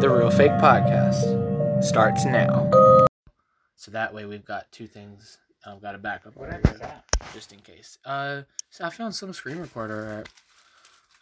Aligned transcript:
The 0.00 0.08
Real 0.08 0.30
Fake 0.30 0.52
Podcast 0.52 1.84
starts 1.84 2.24
now. 2.24 2.70
So 3.76 3.90
that 3.90 4.14
way 4.14 4.24
we've 4.24 4.44
got 4.44 4.70
two 4.72 4.86
things. 4.86 5.38
I've 5.66 5.82
got 5.82 5.94
a 5.94 5.98
backup 5.98 6.36
What 6.36 6.54
audio, 6.54 6.72
is 6.72 6.78
that? 6.80 7.04
just 7.34 7.52
in 7.52 7.58
case. 7.58 7.98
Uh, 8.04 8.42
so 8.70 8.84
I 8.86 8.90
found 8.90 9.14
some 9.14 9.32
screen 9.34 9.58
recorder. 9.58 10.24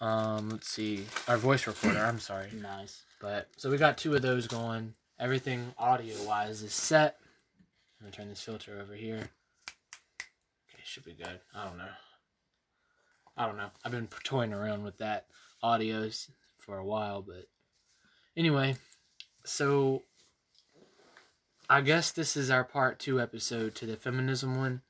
Um, 0.00 0.50
let's 0.50 0.68
see, 0.68 1.06
our 1.26 1.36
voice 1.36 1.66
recorder. 1.66 1.98
I'm 1.98 2.20
sorry, 2.20 2.48
Nice. 2.52 3.02
but 3.20 3.48
so 3.56 3.68
we 3.70 3.76
got 3.78 3.98
two 3.98 4.14
of 4.14 4.22
those 4.22 4.46
going. 4.46 4.94
Everything 5.18 5.72
audio 5.76 6.14
wise 6.22 6.62
is 6.62 6.72
set. 6.72 7.18
I'm 8.00 8.06
gonna 8.06 8.12
turn 8.12 8.28
this 8.28 8.40
filter 8.42 8.80
over 8.80 8.94
here. 8.94 9.30
Okay, 10.70 10.82
should 10.84 11.04
be 11.04 11.14
good. 11.14 11.40
I 11.54 11.64
don't 11.64 11.78
know. 11.78 11.88
I 13.36 13.46
don't 13.46 13.56
know. 13.56 13.70
I've 13.84 13.90
been 13.92 14.08
toying 14.24 14.52
around 14.52 14.84
with 14.84 14.98
that 14.98 15.26
audios 15.64 16.30
for 16.58 16.78
a 16.78 16.84
while, 16.84 17.22
but 17.22 17.46
anyway, 18.36 18.76
so 19.44 20.02
I 21.68 21.80
guess 21.80 22.12
this 22.12 22.36
is 22.36 22.50
our 22.50 22.62
part 22.64 23.00
two 23.00 23.20
episode 23.20 23.74
to 23.76 23.86
the 23.86 23.96
feminism 23.96 24.56
one, 24.58 24.82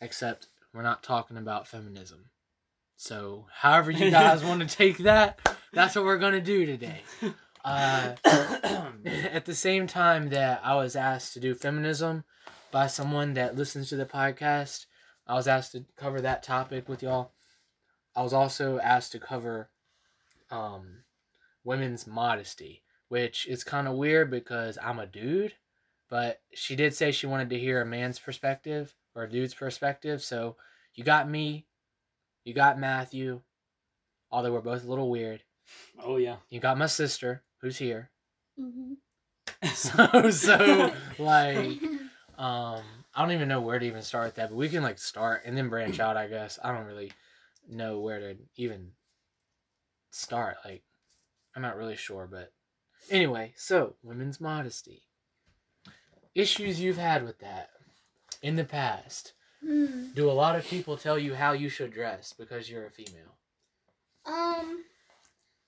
except 0.00 0.46
we're 0.72 0.82
not 0.82 1.02
talking 1.02 1.36
about 1.36 1.68
feminism. 1.68 2.30
So, 3.02 3.46
however 3.50 3.90
you 3.90 4.10
guys 4.10 4.44
want 4.44 4.60
to 4.60 4.76
take 4.76 4.98
that, 4.98 5.40
that's 5.72 5.96
what 5.96 6.04
we're 6.04 6.18
gonna 6.18 6.38
do 6.38 6.66
today. 6.66 7.00
Uh, 7.64 8.14
at 9.06 9.46
the 9.46 9.54
same 9.54 9.86
time 9.86 10.28
that 10.28 10.60
I 10.62 10.74
was 10.74 10.94
asked 10.94 11.32
to 11.32 11.40
do 11.40 11.54
feminism 11.54 12.24
by 12.70 12.88
someone 12.88 13.32
that 13.34 13.56
listens 13.56 13.88
to 13.88 13.96
the 13.96 14.04
podcast, 14.04 14.84
I 15.26 15.32
was 15.32 15.48
asked 15.48 15.72
to 15.72 15.86
cover 15.96 16.20
that 16.20 16.42
topic 16.42 16.90
with 16.90 17.02
y'all. 17.02 17.32
I 18.14 18.22
was 18.22 18.34
also 18.34 18.78
asked 18.80 19.12
to 19.12 19.18
cover 19.18 19.70
um, 20.50 21.04
women's 21.64 22.06
modesty, 22.06 22.82
which 23.08 23.46
is 23.46 23.64
kind 23.64 23.88
of 23.88 23.94
weird 23.94 24.30
because 24.30 24.76
I'm 24.82 24.98
a 24.98 25.06
dude, 25.06 25.54
but 26.10 26.42
she 26.52 26.76
did 26.76 26.94
say 26.94 27.12
she 27.12 27.26
wanted 27.26 27.48
to 27.48 27.58
hear 27.58 27.80
a 27.80 27.86
man's 27.86 28.18
perspective 28.18 28.94
or 29.14 29.22
a 29.22 29.30
dude's 29.30 29.54
perspective. 29.54 30.22
So 30.22 30.56
you 30.94 31.02
got 31.02 31.30
me, 31.30 31.64
you 32.44 32.54
got 32.54 32.78
Matthew, 32.78 33.40
although 34.30 34.52
we're 34.52 34.60
both 34.60 34.84
a 34.84 34.88
little 34.88 35.10
weird. 35.10 35.42
Oh 36.02 36.16
yeah. 36.16 36.36
You 36.48 36.60
got 36.60 36.78
my 36.78 36.86
sister, 36.86 37.42
who's 37.60 37.78
here. 37.78 38.10
Mm-hmm. 38.58 38.94
So 39.74 40.30
so 40.30 40.92
like 41.18 41.82
um 42.38 42.82
I 43.14 43.22
don't 43.22 43.32
even 43.32 43.48
know 43.48 43.60
where 43.60 43.78
to 43.78 43.86
even 43.86 44.02
start 44.02 44.26
with 44.26 44.34
that, 44.36 44.50
but 44.50 44.56
we 44.56 44.68
can 44.68 44.82
like 44.82 44.98
start 44.98 45.42
and 45.44 45.56
then 45.56 45.68
branch 45.68 46.00
out, 46.00 46.16
I 46.16 46.28
guess. 46.28 46.58
I 46.62 46.72
don't 46.72 46.86
really 46.86 47.12
know 47.68 48.00
where 48.00 48.20
to 48.20 48.36
even 48.56 48.92
start. 50.10 50.56
Like 50.64 50.82
I'm 51.54 51.62
not 51.62 51.76
really 51.76 51.96
sure, 51.96 52.28
but 52.30 52.52
anyway, 53.10 53.52
so 53.56 53.96
women's 54.02 54.40
modesty. 54.40 55.02
Issues 56.34 56.80
you've 56.80 56.96
had 56.96 57.24
with 57.24 57.40
that 57.40 57.70
in 58.42 58.56
the 58.56 58.64
past. 58.64 59.34
Hmm. 59.62 60.12
Do 60.14 60.30
a 60.30 60.32
lot 60.32 60.56
of 60.56 60.66
people 60.66 60.96
tell 60.96 61.18
you 61.18 61.34
how 61.34 61.52
you 61.52 61.68
should 61.68 61.92
dress 61.92 62.32
because 62.32 62.70
you're 62.70 62.86
a 62.86 62.90
female? 62.90 63.36
Um, 64.24 64.84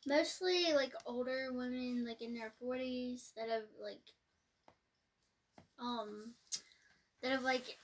mostly 0.07 0.73
like 0.75 0.93
older 1.07 1.49
women, 1.53 2.05
like 2.07 2.23
in 2.23 2.35
their 2.35 2.53
forties, 2.61 3.33
that 3.37 3.49
have 3.49 3.65
like, 3.83 4.01
um, 5.79 6.35
that 7.23 7.33
have 7.33 7.43
like 7.43 7.77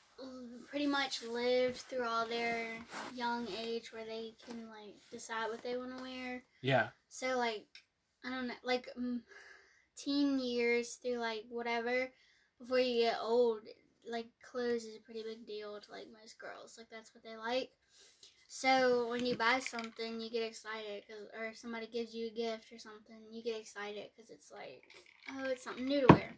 pretty 0.69 0.87
much 0.87 1.23
lived 1.23 1.77
through 1.77 2.05
all 2.05 2.27
their 2.27 2.79
young 3.15 3.47
age 3.61 3.93
where 3.93 4.05
they 4.05 4.35
can 4.47 4.69
like 4.69 4.95
decide 5.11 5.49
what 5.49 5.63
they 5.63 5.77
want 5.77 5.97
to 5.97 6.03
wear. 6.03 6.43
Yeah. 6.61 6.89
So 7.09 7.39
like, 7.39 7.67
I 8.25 8.31
don't 8.31 8.49
know, 8.49 8.55
like 8.65 8.89
um, 8.97 9.23
teen 9.97 10.39
years 10.39 10.95
through 10.95 11.19
like 11.19 11.45
whatever 11.51 12.11
before 12.59 12.81
you 12.81 13.03
get 13.03 13.19
old, 13.23 13.61
like 14.11 14.27
clothes 14.43 14.85
is 14.85 14.97
a 14.97 15.03
pretty 15.03 15.23
big 15.23 15.47
deal 15.47 15.79
to 15.81 15.91
like 15.93 16.07
most 16.21 16.39
girls. 16.39 16.75
Like 16.79 16.89
that's 16.91 17.15
what 17.15 17.25
they 17.25 17.37
like. 17.37 17.71
So 18.49 19.09
when 19.11 19.27
you 19.27 19.37
buy 19.37 19.61
something, 19.61 20.21
you 20.21 20.31
get 20.31 20.43
excited, 20.43 21.05
cause, 21.07 21.29
or 21.39 21.47
if 21.47 21.59
somebody 21.59 21.87
gives 21.87 22.15
you 22.15 22.29
a 22.29 22.31
gift 22.31 22.73
or 22.73 22.79
something, 22.79 23.17
you 23.31 23.43
get 23.43 23.61
excited 23.61 24.05
because 24.17 24.31
it's 24.31 24.51
like, 24.51 24.83
oh, 25.31 25.51
it's 25.51 25.65
something 25.65 25.85
new 25.85 26.07
to 26.07 26.15
wear. 26.15 26.35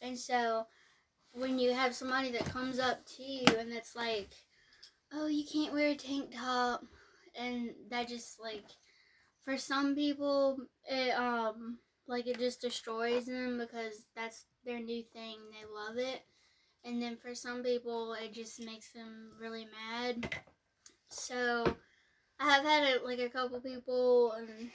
And 0.00 0.18
so 0.18 0.66
when 1.32 1.58
you 1.58 1.72
have 1.74 1.94
somebody 1.94 2.30
that 2.32 2.44
comes 2.46 2.78
up 2.78 3.04
to 3.16 3.22
you 3.22 3.46
and 3.58 3.72
that's 3.72 3.96
like, 3.96 4.30
oh, 5.12 5.26
you 5.26 5.44
can't 5.50 5.72
wear 5.72 5.88
a 5.90 5.94
tank 5.96 6.32
top, 6.34 6.82
and 7.34 7.70
that 7.90 8.08
just 8.08 8.40
like, 8.40 8.64
for 9.44 9.56
some 9.56 9.94
people, 9.94 10.58
it 10.88 11.10
um 11.18 11.78
like 12.06 12.26
it 12.26 12.38
just 12.38 12.60
destroys 12.60 13.26
them 13.26 13.58
because 13.58 14.06
that's 14.16 14.44
their 14.64 14.80
new 14.80 15.02
thing. 15.02 15.38
They 15.50 15.64
love 15.72 15.96
it. 15.96 16.22
And 16.84 17.00
then 17.00 17.16
for 17.16 17.34
some 17.34 17.62
people, 17.62 18.14
it 18.14 18.32
just 18.32 18.64
makes 18.64 18.90
them 18.92 19.32
really 19.38 19.66
mad. 19.66 20.34
So 21.10 21.64
I 22.38 22.50
have 22.50 22.64
had 22.64 22.82
a, 22.84 23.04
like 23.04 23.18
a 23.18 23.28
couple 23.28 23.60
people 23.60 24.32
and 24.32 24.70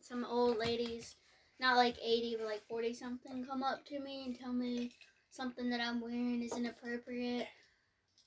some 0.00 0.24
old 0.24 0.58
ladies, 0.58 1.16
not 1.58 1.76
like 1.76 1.96
80, 2.02 2.36
but 2.38 2.46
like 2.46 2.68
40 2.68 2.94
something, 2.94 3.44
come 3.44 3.62
up 3.62 3.84
to 3.86 3.98
me 3.98 4.24
and 4.24 4.38
tell 4.38 4.52
me 4.52 4.92
something 5.30 5.68
that 5.70 5.80
I'm 5.80 6.00
wearing 6.00 6.42
is 6.42 6.56
inappropriate. 6.56 7.48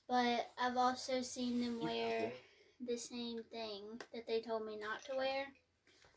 But 0.08 0.50
I've 0.60 0.76
also 0.76 1.22
seen 1.22 1.60
them 1.60 1.80
wear 1.80 2.32
the 2.86 2.96
same 2.96 3.42
thing 3.50 4.00
that 4.12 4.26
they 4.26 4.40
told 4.40 4.66
me 4.66 4.76
not 4.78 5.04
to 5.06 5.16
wear. 5.16 5.46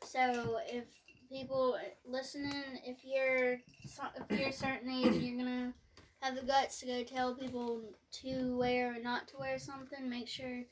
So 0.03 0.59
if 0.67 0.85
people 1.29 1.77
listening, 2.05 2.63
if 2.85 2.97
you're 3.03 3.53
if 3.53 4.39
you're 4.39 4.49
a 4.49 4.53
certain 4.53 4.89
age, 4.89 5.13
you're 5.13 5.37
gonna 5.37 5.73
have 6.21 6.35
the 6.35 6.41
guts 6.43 6.79
to 6.79 6.85
go 6.85 7.03
tell 7.03 7.35
people 7.35 7.81
to 8.23 8.57
wear 8.57 8.95
or 8.95 9.01
not 9.01 9.27
to 9.29 9.37
wear 9.37 9.59
something. 9.59 10.09
Make 10.09 10.27
sure 10.27 10.63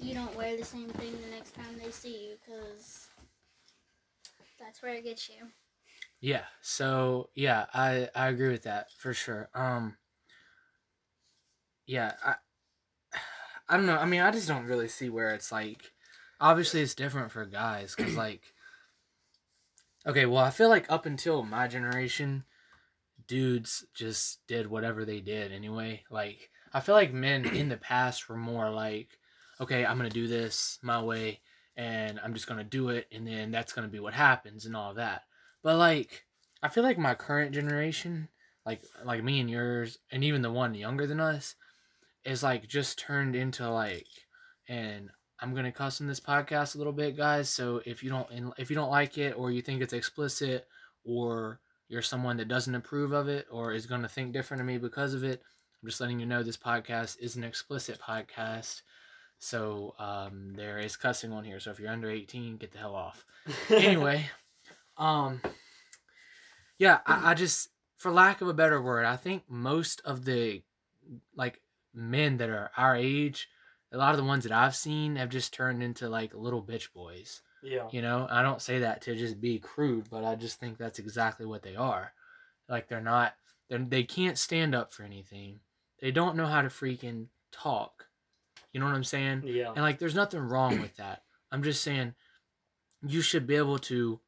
you 0.00 0.14
don't 0.14 0.34
wear 0.36 0.56
the 0.56 0.64
same 0.64 0.88
thing 0.88 1.12
the 1.12 1.34
next 1.34 1.54
time 1.54 1.78
they 1.82 1.90
see 1.90 2.28
you, 2.28 2.36
because 2.44 3.08
that's 4.58 4.82
where 4.82 4.94
it 4.94 5.04
gets 5.04 5.28
you. 5.28 5.48
Yeah. 6.20 6.44
So 6.60 7.28
yeah, 7.34 7.66
I 7.74 8.08
I 8.14 8.28
agree 8.28 8.48
with 8.48 8.62
that 8.64 8.90
for 8.98 9.12
sure. 9.12 9.48
Um. 9.54 9.96
Yeah, 11.86 12.12
I 12.24 12.34
I 13.68 13.76
don't 13.76 13.86
know. 13.86 13.96
I 13.96 14.06
mean, 14.06 14.20
I 14.20 14.30
just 14.30 14.48
don't 14.48 14.66
really 14.66 14.88
see 14.88 15.08
where 15.08 15.30
it's 15.34 15.52
like. 15.52 15.92
Obviously, 16.38 16.82
it's 16.82 16.94
different 16.94 17.32
for 17.32 17.46
guys 17.46 17.94
because 17.94 18.16
like. 18.16 18.42
Okay, 20.06 20.24
well, 20.26 20.44
I 20.44 20.50
feel 20.50 20.68
like 20.68 20.86
up 20.88 21.04
until 21.04 21.42
my 21.42 21.66
generation, 21.66 22.44
dudes 23.26 23.84
just 23.94 24.46
did 24.46 24.68
whatever 24.68 25.04
they 25.04 25.20
did 25.20 25.52
anyway. 25.52 26.04
Like, 26.10 26.50
I 26.72 26.80
feel 26.80 26.94
like 26.94 27.12
men 27.12 27.44
in 27.54 27.68
the 27.68 27.76
past 27.76 28.28
were 28.28 28.36
more 28.36 28.70
like, 28.70 29.18
okay, 29.60 29.84
I'm 29.84 29.96
gonna 29.96 30.10
do 30.10 30.26
this 30.26 30.78
my 30.82 31.00
way, 31.02 31.40
and 31.76 32.20
I'm 32.22 32.34
just 32.34 32.46
gonna 32.46 32.64
do 32.64 32.90
it, 32.90 33.06
and 33.12 33.26
then 33.26 33.50
that's 33.50 33.72
gonna 33.72 33.88
be 33.88 34.00
what 34.00 34.14
happens, 34.14 34.66
and 34.66 34.76
all 34.76 34.94
that. 34.94 35.22
But 35.62 35.76
like, 35.76 36.24
I 36.62 36.68
feel 36.68 36.82
like 36.82 36.98
my 36.98 37.14
current 37.14 37.52
generation, 37.52 38.28
like 38.64 38.82
like 39.04 39.22
me 39.22 39.40
and 39.40 39.50
yours, 39.50 39.98
and 40.10 40.24
even 40.24 40.42
the 40.42 40.50
one 40.50 40.74
younger 40.74 41.06
than 41.06 41.20
us, 41.20 41.54
is 42.24 42.42
like 42.42 42.68
just 42.68 42.98
turned 42.98 43.36
into 43.36 43.68
like, 43.70 44.06
and 44.68 45.10
I'm 45.40 45.54
gonna 45.54 45.72
cuss 45.72 46.00
in 46.00 46.06
this 46.06 46.20
podcast 46.20 46.74
a 46.74 46.78
little 46.78 46.92
bit, 46.92 47.16
guys. 47.16 47.48
So 47.48 47.82
if 47.84 48.02
you 48.02 48.10
don't 48.10 48.54
if 48.58 48.70
you 48.70 48.76
don't 48.76 48.90
like 48.90 49.18
it, 49.18 49.36
or 49.36 49.50
you 49.50 49.62
think 49.62 49.82
it's 49.82 49.92
explicit, 49.92 50.66
or 51.04 51.60
you're 51.88 52.02
someone 52.02 52.36
that 52.38 52.48
doesn't 52.48 52.74
approve 52.74 53.12
of 53.12 53.28
it, 53.28 53.46
or 53.50 53.72
is 53.72 53.86
gonna 53.86 54.08
think 54.08 54.32
different 54.32 54.60
of 54.60 54.66
me 54.66 54.78
because 54.78 55.14
of 55.14 55.24
it, 55.24 55.42
I'm 55.82 55.88
just 55.88 56.00
letting 56.00 56.18
you 56.18 56.26
know 56.26 56.42
this 56.42 56.56
podcast 56.56 57.18
is 57.20 57.36
an 57.36 57.44
explicit 57.44 58.00
podcast. 58.00 58.82
So 59.38 59.94
um, 59.98 60.54
there 60.56 60.78
is 60.78 60.96
cussing 60.96 61.32
on 61.32 61.44
here. 61.44 61.60
So 61.60 61.70
if 61.70 61.78
you're 61.78 61.90
under 61.90 62.10
18, 62.10 62.56
get 62.56 62.72
the 62.72 62.78
hell 62.78 62.94
off. 62.94 63.24
Anyway. 63.70 64.26
Um, 64.96 65.40
yeah, 66.78 67.00
I, 67.06 67.32
I 67.32 67.34
just, 67.34 67.68
for 67.96 68.10
lack 68.10 68.40
of 68.40 68.48
a 68.48 68.54
better 68.54 68.80
word, 68.80 69.04
I 69.04 69.16
think 69.16 69.44
most 69.48 70.00
of 70.04 70.24
the 70.24 70.62
like 71.36 71.60
men 71.94 72.38
that 72.38 72.48
are 72.48 72.70
our 72.76 72.96
age, 72.96 73.48
a 73.92 73.98
lot 73.98 74.12
of 74.12 74.16
the 74.16 74.24
ones 74.24 74.44
that 74.44 74.52
I've 74.52 74.74
seen 74.74 75.16
have 75.16 75.28
just 75.28 75.52
turned 75.52 75.82
into 75.82 76.08
like 76.08 76.34
little 76.34 76.62
bitch 76.62 76.92
boys. 76.92 77.42
Yeah. 77.62 77.88
You 77.90 78.02
know, 78.02 78.26
I 78.30 78.42
don't 78.42 78.62
say 78.62 78.80
that 78.80 79.02
to 79.02 79.16
just 79.16 79.40
be 79.40 79.58
crude, 79.58 80.08
but 80.10 80.24
I 80.24 80.34
just 80.34 80.60
think 80.60 80.78
that's 80.78 80.98
exactly 80.98 81.46
what 81.46 81.62
they 81.62 81.76
are. 81.76 82.12
Like 82.68 82.88
they're 82.88 83.00
not, 83.00 83.34
they're, 83.68 83.78
they 83.78 84.04
can't 84.04 84.38
stand 84.38 84.74
up 84.74 84.92
for 84.92 85.02
anything. 85.02 85.60
They 86.00 86.10
don't 86.10 86.36
know 86.36 86.46
how 86.46 86.62
to 86.62 86.68
freaking 86.68 87.26
talk. 87.52 88.06
You 88.72 88.80
know 88.80 88.86
what 88.86 88.94
I'm 88.94 89.04
saying? 89.04 89.42
Yeah. 89.46 89.68
And 89.68 89.82
like, 89.82 89.98
there's 89.98 90.14
nothing 90.14 90.40
wrong 90.40 90.80
with 90.80 90.96
that. 90.96 91.22
I'm 91.50 91.62
just 91.62 91.82
saying, 91.82 92.14
you 93.06 93.22
should 93.22 93.46
be 93.46 93.56
able 93.56 93.78
to 93.78 94.20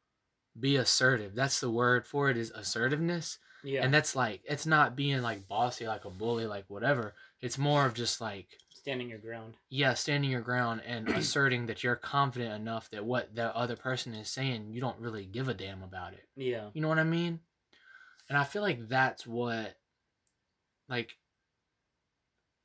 be 0.58 0.76
assertive. 0.76 1.34
That's 1.34 1.60
the 1.60 1.70
word 1.70 2.06
for 2.06 2.30
it 2.30 2.36
is 2.36 2.50
assertiveness. 2.50 3.38
Yeah. 3.64 3.84
And 3.84 3.92
that's 3.92 4.14
like 4.14 4.40
it's 4.44 4.66
not 4.66 4.96
being 4.96 5.20
like 5.20 5.48
bossy 5.48 5.86
like 5.86 6.04
a 6.04 6.10
bully 6.10 6.46
like 6.46 6.64
whatever. 6.69 7.14
It's 7.40 7.58
more 7.58 7.86
of 7.86 7.94
just 7.94 8.20
like 8.20 8.46
standing 8.78 9.08
your 9.08 9.19
ground. 9.19 9.54
yeah, 9.70 9.94
standing 9.94 10.30
your 10.30 10.40
ground 10.40 10.82
and 10.86 11.08
asserting 11.20 11.66
that 11.66 11.82
you're 11.84 11.96
confident 11.96 12.54
enough 12.54 12.90
that 12.90 13.04
what 13.04 13.34
the 13.34 13.54
other 13.56 13.76
person 13.76 14.14
is 14.14 14.28
saying, 14.28 14.70
you 14.72 14.80
don't 14.80 14.98
really 14.98 15.25
give 15.26 15.48
a 15.48 15.54
damn 15.54 15.82
about 15.82 16.12
it. 16.12 16.28
Yeah. 16.36 16.70
You 16.75 16.80
know 16.80 16.88
what 16.88 16.98
I 16.98 17.04
mean? 17.04 17.40
And 18.28 18.36
I 18.38 18.44
feel 18.44 18.62
like 18.62 18.88
that's 18.88 19.26
what 19.26 19.76
like 20.88 21.16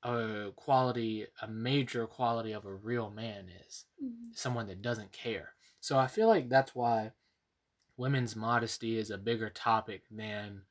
a 0.04 0.52
quality, 0.56 1.26
a 1.42 1.48
major 1.48 2.06
quality 2.08 2.52
of 2.52 2.66
a 2.66 2.74
real 2.74 3.10
man 3.10 3.46
is. 3.68 3.86
Mhm. 4.04 4.36
Someone 4.36 4.68
that 4.68 4.82
doesn't 4.82 5.12
care. 5.14 5.54
So 5.80 5.98
I 5.98 6.08
feel 6.08 6.28
like 6.28 6.50
that's 6.50 6.76
why 6.76 7.12
women's 7.98 8.36
modesty 8.36 8.98
is 8.98 9.10
a 9.10 9.18
bigger 9.18 9.50
topic 9.50 10.04
than 10.10 10.64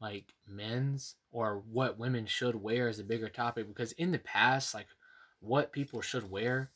like 0.00 0.34
men's 0.46 1.14
or 1.30 1.62
what 1.70 1.98
women 1.98 2.26
should 2.26 2.56
wear 2.56 2.88
is 2.88 2.98
a 2.98 3.04
bigger 3.04 3.28
topic 3.28 3.66
because 3.66 3.92
in 3.92 4.12
the 4.12 4.18
past 4.18 4.74
like 4.74 4.86
what 5.40 5.72
people 5.72 6.00
should 6.00 6.30
wear 6.30 6.70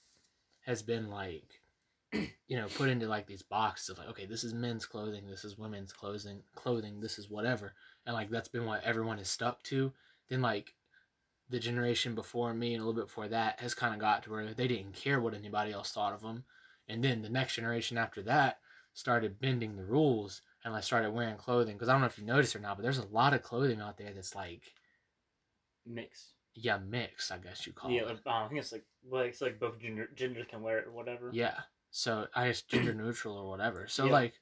has 0.67 0.83
been 0.83 1.11
like 1.11 1.61
you 2.13 2.57
know 2.57 2.67
put 2.77 2.89
into 2.89 3.07
like 3.07 3.27
these 3.27 3.43
boxes 3.43 3.91
of 3.91 3.99
like 3.99 4.09
okay 4.09 4.27
this 4.27 4.43
is 4.43 4.55
men's 4.55 4.87
clothing 4.87 5.29
this 5.29 5.45
is 5.45 5.59
women's 5.59 5.93
clothing 5.93 6.43
clothing 6.55 7.01
this 7.01 7.19
is 7.19 7.31
whatever. 7.31 7.75
And 8.07 8.15
like 8.15 8.31
that's 8.31 8.49
been 8.49 8.65
what 8.65 8.83
everyone 8.83 9.19
is 9.19 9.29
stuck 9.29 9.63
to. 9.65 9.93
Then 10.29 10.41
like 10.41 10.75
the 11.51 11.59
generation 11.59 12.15
before 12.15 12.55
me 12.55 12.75
and 12.75 12.83
a 12.83 12.87
little 12.87 12.99
bit 12.99 13.09
before 13.09 13.29
that 13.29 13.61
has 13.61 13.75
kind 13.75 13.93
of 13.93 14.01
got 14.01 14.23
to 14.23 14.31
where 14.31 14.55
they 14.55 14.69
didn't 14.69 14.95
care 14.95 15.21
what 15.21 15.35
anybody 15.35 15.73
else 15.73 15.91
thought 15.91 16.13
of 16.13 16.23
them 16.23 16.45
and 16.89 17.03
then 17.05 17.23
the 17.23 17.29
next 17.29 17.57
generation 17.57 17.99
after 17.99 18.23
that 18.23 18.59
started 18.95 19.41
bending 19.41 19.77
the 19.77 19.85
rules 19.85 20.43
and 20.65 20.75
I 20.75 20.81
started 20.81 21.13
wearing 21.13 21.37
clothing 21.37 21.75
because 21.75 21.89
i 21.89 21.93
don't 21.93 22.01
know 22.03 22.07
if 22.07 22.19
you 22.19 22.25
noticed 22.25 22.55
or 22.55 22.59
not 22.61 22.77
but 22.77 22.83
there's 22.83 22.99
a 22.99 23.07
lot 23.07 23.33
of 23.35 23.43
clothing 23.43 23.81
out 23.81 23.97
there 23.97 24.13
that's 24.15 24.35
like 24.35 24.63
Mix. 25.87 26.35
yeah 26.55 26.79
mixed 26.79 27.33
i 27.33 27.39
guess 27.39 27.67
you 27.67 27.73
call 27.73 27.91
Yeah. 27.91 28.03
it 28.03 28.19
Yeah, 28.27 28.33
uh, 28.33 28.45
I 28.45 28.49
think 28.49 28.61
it's 28.61 28.73
like 28.73 28.85
well, 29.09 29.23
it's 29.23 29.41
like 29.41 29.59
both 29.59 29.79
gender 29.81 30.09
genders 30.15 30.47
can 30.51 30.61
wear 30.63 30.79
it 30.81 30.87
or 30.87 30.93
whatever. 30.93 31.31
Yeah. 31.33 31.55
So 31.91 32.27
I 32.35 32.49
guess 32.49 32.61
gender 32.63 32.93
neutral 32.93 33.37
or 33.39 33.49
whatever. 33.49 33.87
So 33.89 34.05
Yeah. 34.05 34.13
like, 34.13 34.35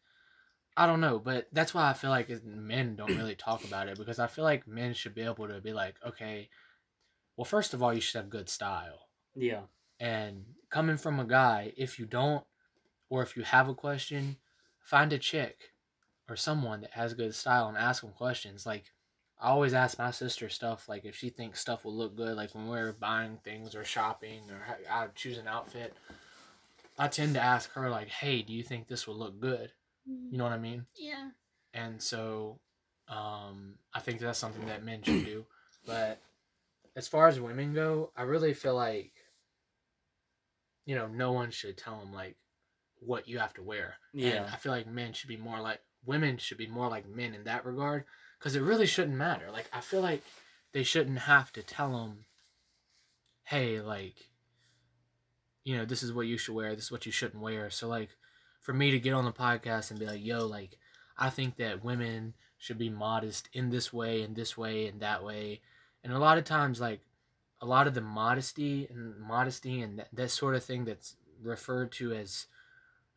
I 0.77 0.87
don't 0.87 1.01
know, 1.01 1.21
but 1.21 1.47
that's 1.53 1.73
why 1.73 1.89
I 1.89 1.93
feel 1.93 2.11
like 2.11 2.29
men 2.45 2.97
don't 2.97 3.17
really 3.17 3.37
talk 3.37 3.63
about 3.65 3.87
it 3.89 3.97
because 3.97 4.19
I 4.19 4.27
feel 4.27 4.43
like 4.45 4.67
men 4.67 4.95
should 4.95 5.15
be 5.15 5.23
able 5.23 5.47
to 5.47 5.61
be 5.61 5.73
like, 5.73 5.95
okay, 6.05 6.49
well, 7.37 7.45
first 7.45 7.73
of 7.73 7.83
all, 7.85 7.95
you 7.95 8.01
should 8.01 8.19
have 8.19 8.29
good 8.31 8.49
style. 8.49 9.09
Yeah. 9.37 9.63
And 10.01 10.45
coming 10.71 10.97
from 10.97 11.21
a 11.21 11.25
guy, 11.25 11.73
if 11.77 11.99
you 12.01 12.05
don't, 12.07 12.45
or 13.09 13.23
if 13.23 13.37
you 13.37 13.45
have 13.45 13.69
a 13.69 13.75
question, 13.75 14.39
find 14.81 15.13
a 15.13 15.19
chick 15.19 15.71
or 16.29 16.37
someone 16.37 16.83
that 16.83 16.93
has 16.93 17.15
good 17.15 17.35
style 17.35 17.69
and 17.69 17.77
ask 17.77 18.03
them 18.03 18.13
questions. 18.13 18.67
Like, 18.67 18.93
I 19.41 19.49
always 19.49 19.73
ask 19.73 19.99
my 19.99 20.11
sister 20.11 20.49
stuff, 20.49 20.89
like 20.89 21.05
if 21.05 21.17
she 21.17 21.31
thinks 21.31 21.61
stuff 21.61 21.85
will 21.85 21.95
look 21.95 22.17
good, 22.17 22.37
like 22.37 22.55
when 22.55 22.69
we're 22.69 22.93
buying 22.93 23.39
things 23.45 23.75
or 23.75 23.85
shopping 23.85 24.43
or 24.51 24.61
I 24.91 25.07
choose 25.15 25.39
an 25.39 25.47
outfit. 25.49 25.95
I 26.99 27.07
tend 27.07 27.35
to 27.35 27.41
ask 27.41 27.71
her 27.75 27.89
like, 27.91 28.09
"Hey, 28.09 28.43
do 28.43 28.53
you 28.53 28.65
think 28.65 28.89
this 28.89 29.07
will 29.07 29.15
look 29.15 29.39
good?" 29.41 29.73
You 30.05 30.37
know 30.39 30.43
what 30.45 30.53
I 30.53 30.59
mean? 30.59 30.87
Yeah. 30.97 31.31
And 31.73 32.03
so, 32.03 32.59
um, 33.07 33.79
I 33.95 34.01
think 34.01 34.19
that's 34.21 34.39
something 34.39 34.67
that 34.67 34.83
men 34.85 35.03
should 35.05 35.25
do. 35.25 35.47
But 35.87 36.19
as 36.97 37.07
far 37.07 37.29
as 37.29 37.39
women 37.41 37.73
go, 37.75 38.11
I 38.17 38.23
really 38.23 38.55
feel 38.55 38.75
like, 38.75 39.13
you 40.87 40.95
know, 40.97 41.07
no 41.07 41.31
one 41.33 41.51
should 41.51 41.77
tell 41.77 41.99
them 42.01 42.13
like 42.13 42.37
what 43.01 43.29
you 43.29 43.39
have 43.39 43.55
to 43.55 43.63
wear. 43.63 43.95
And 44.13 44.23
Yeah. 44.23 44.51
I 44.53 44.57
feel 44.57 44.73
like 44.73 44.87
men 44.87 45.13
should 45.13 45.29
be 45.29 45.37
more 45.37 45.61
like 45.61 45.81
women 46.05 46.39
should 46.39 46.59
be 46.59 46.67
more 46.67 46.89
like 46.89 47.09
men 47.09 47.35
in 47.35 47.45
that 47.45 47.65
regard 47.65 48.05
because 48.39 48.57
it 48.57 48.63
really 48.63 48.87
shouldn't 48.87 49.17
matter. 49.17 49.51
Like 49.53 49.69
I 49.73 49.81
feel 49.81 50.01
like 50.01 50.23
they 50.73 50.83
shouldn't 50.83 51.21
have 51.21 51.53
to 51.53 51.63
tell 51.63 51.93
them, 51.93 52.25
hey, 53.45 53.81
like, 53.81 54.15
you 55.65 55.77
know, 55.77 55.85
this 55.85 56.03
is 56.03 56.13
what 56.13 56.27
you 56.27 56.39
should 56.39 56.55
wear. 56.55 56.75
This 56.75 56.85
is 56.85 56.93
what 56.93 57.07
you 57.07 57.13
shouldn't 57.13 57.43
wear. 57.43 57.71
So 57.71 57.89
like, 57.89 58.11
for 58.61 58.73
me 58.73 58.91
to 58.91 59.01
get 59.01 59.15
on 59.15 59.25
the 59.25 59.33
podcast 59.33 59.91
and 59.91 59.99
be 59.99 60.07
like, 60.07 60.25
yo, 60.25 60.47
like, 60.47 60.79
I 61.17 61.31
think 61.31 61.57
that 61.57 61.85
women 61.85 62.35
should 62.59 62.79
be 62.79 62.91
modest 62.91 63.49
in 63.53 63.71
this 63.71 63.93
way 63.93 64.23
and 64.23 64.37
this 64.37 64.59
way 64.59 64.87
and 64.87 65.01
that 65.01 65.25
way. 65.25 65.61
And 66.05 66.13
a 66.13 66.19
lot 66.19 66.39
of 66.39 66.45
times, 66.45 66.81
like, 66.81 67.01
a 67.61 67.67
lot 67.67 67.87
of 67.87 67.95
the 67.95 68.01
modesty 68.01 68.87
and 68.91 69.19
modesty 69.19 69.81
and 69.81 69.99
that, 69.99 70.09
that 70.13 70.31
sort 70.31 70.55
of 70.55 70.63
thing 70.63 70.85
that's 70.85 71.17
referred 71.43 71.93
to 71.93 72.13
as 72.13 72.47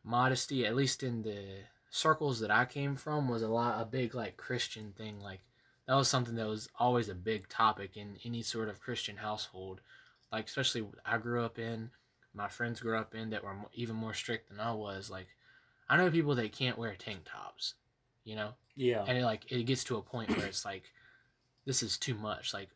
modesty, 0.04 0.66
at 0.66 0.74
least 0.74 1.02
in 1.02 1.22
the 1.22 1.44
circles 1.92 2.40
that 2.40 2.50
I 2.50 2.64
came 2.64 2.96
from, 2.96 3.28
was 3.28 3.42
a 3.42 3.48
lot 3.48 3.80
a 3.80 3.84
big 3.84 4.14
like 4.14 4.36
Christian 4.36 4.92
thing. 4.96 5.20
Like 5.20 5.40
that 5.86 5.94
was 5.94 6.08
something 6.08 6.34
that 6.36 6.48
was 6.48 6.68
always 6.78 7.08
a 7.08 7.14
big 7.14 7.48
topic 7.48 7.96
in 7.96 8.16
any 8.24 8.42
sort 8.42 8.68
of 8.70 8.80
Christian 8.80 9.18
household. 9.18 9.82
Like 10.32 10.46
especially 10.46 10.86
I 11.04 11.18
grew 11.18 11.44
up 11.44 11.58
in, 11.58 11.90
my 12.34 12.48
friends 12.48 12.80
grew 12.80 12.96
up 12.98 13.14
in 13.14 13.30
that 13.30 13.44
were 13.44 13.54
even 13.74 13.94
more 13.94 14.14
strict 14.14 14.48
than 14.48 14.58
I 14.58 14.72
was. 14.72 15.10
Like 15.10 15.28
I 15.88 15.98
know 15.98 16.10
people 16.10 16.34
that 16.34 16.50
can't 16.52 16.78
wear 16.78 16.94
tank 16.96 17.20
tops, 17.26 17.74
you 18.24 18.36
know, 18.36 18.54
Yeah. 18.74 19.04
and 19.06 19.18
it 19.18 19.24
like 19.24 19.52
it 19.52 19.64
gets 19.64 19.84
to 19.84 19.98
a 19.98 20.02
point 20.02 20.34
where 20.34 20.46
it's 20.46 20.64
like, 20.64 20.84
this 21.66 21.82
is 21.82 21.98
too 21.98 22.14
much. 22.14 22.54
Like, 22.54 22.70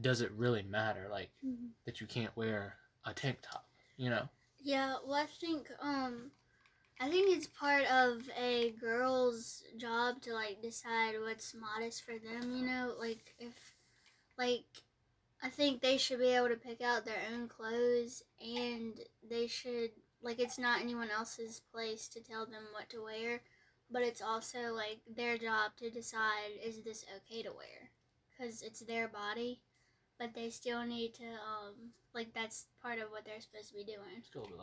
does 0.00 0.20
it 0.20 0.30
really 0.30 0.62
matter? 0.62 1.08
Like 1.10 1.30
Mhm. 1.44 1.70
that 1.84 2.00
you 2.00 2.06
can't 2.06 2.34
wear 2.36 2.76
a 3.04 3.12
tank 3.12 3.38
top, 3.42 3.66
you 3.96 4.08
know? 4.08 4.28
Yeah, 4.60 4.98
well, 5.04 5.14
I 5.14 5.26
think 5.26 5.68
um, 5.80 6.30
I 7.00 7.08
think 7.08 7.36
it's 7.36 7.48
part 7.48 7.84
of 7.90 8.30
a 8.38 8.70
girl's 8.80 9.64
job 9.76 10.22
to 10.22 10.34
like 10.34 10.62
decide 10.62 11.14
what's 11.20 11.54
modest 11.54 12.04
for 12.04 12.12
them. 12.12 12.54
You 12.56 12.64
know, 12.64 12.94
like 12.98 13.34
if, 13.38 13.54
like, 14.38 14.64
I 15.42 15.48
think 15.48 15.80
they 15.80 15.98
should 15.98 16.20
be 16.20 16.28
able 16.28 16.48
to 16.48 16.56
pick 16.56 16.80
out 16.80 17.04
their 17.04 17.22
own 17.32 17.48
clothes, 17.48 18.22
and 18.40 18.94
they 19.28 19.48
should 19.48 19.90
like 20.22 20.38
it's 20.38 20.58
not 20.58 20.80
anyone 20.80 21.10
else's 21.10 21.60
place 21.72 22.06
to 22.08 22.20
tell 22.20 22.46
them 22.46 22.62
what 22.72 22.88
to 22.90 23.02
wear, 23.02 23.40
but 23.90 24.02
it's 24.02 24.22
also 24.22 24.72
like 24.72 25.00
their 25.12 25.36
job 25.36 25.72
to 25.78 25.90
decide 25.90 26.52
is 26.64 26.82
this 26.82 27.04
okay 27.16 27.42
to 27.42 27.50
wear, 27.50 27.90
because 28.30 28.62
it's 28.62 28.80
their 28.80 29.08
body, 29.08 29.60
but 30.18 30.34
they 30.34 30.50
still 30.50 30.84
need 30.84 31.14
to 31.14 31.24
um 31.24 31.90
like 32.14 32.32
that's 32.34 32.66
part 32.80 33.00
of 33.00 33.10
what 33.10 33.24
they're 33.24 33.40
supposed 33.40 33.70
to 33.70 33.74
be 33.74 33.84
doing. 33.84 34.20
Just 34.20 34.32
go 34.32 34.42
little 34.42 34.58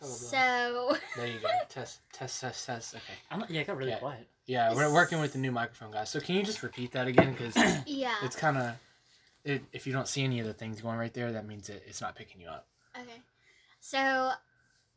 bit 0.00 0.08
louder. 0.08 0.08
Talk 0.08 0.08
a 0.08 0.12
little 0.12 0.30
bit 0.30 0.36
louder. 0.36 0.98
So 0.98 0.98
There 1.16 1.26
you 1.26 1.38
go. 1.40 1.48
test, 1.68 2.00
test, 2.12 2.40
test, 2.40 2.66
test. 2.66 2.94
Okay. 2.94 3.02
I'm 3.30 3.40
not, 3.40 3.50
yeah, 3.50 3.60
it 3.62 3.66
got 3.66 3.76
really 3.76 3.90
Yeah. 3.92 3.98
quiet. 3.98 4.28
Yeah, 4.46 4.74
we're 4.74 4.92
working 4.92 5.20
with 5.20 5.32
the 5.32 5.38
new 5.40 5.50
microphone, 5.50 5.90
guys. 5.90 6.08
So 6.10 6.20
can 6.20 6.36
you 6.36 6.42
just 6.44 6.62
repeat 6.62 6.92
that 6.92 7.08
again? 7.08 7.32
Because 7.32 7.56
yeah, 7.86 8.14
it's 8.22 8.36
kind 8.36 8.56
of, 8.56 8.74
it, 9.44 9.62
if 9.72 9.86
you 9.86 9.92
don't 9.92 10.06
see 10.08 10.22
any 10.22 10.38
of 10.40 10.46
the 10.46 10.52
things 10.54 10.80
going 10.80 10.98
right 10.98 11.12
there, 11.12 11.32
that 11.32 11.46
means 11.46 11.68
it, 11.68 11.82
it's 11.86 12.00
not 12.00 12.14
picking 12.14 12.40
you 12.40 12.48
up. 12.48 12.66
okay. 12.96 13.20
So 13.80 14.30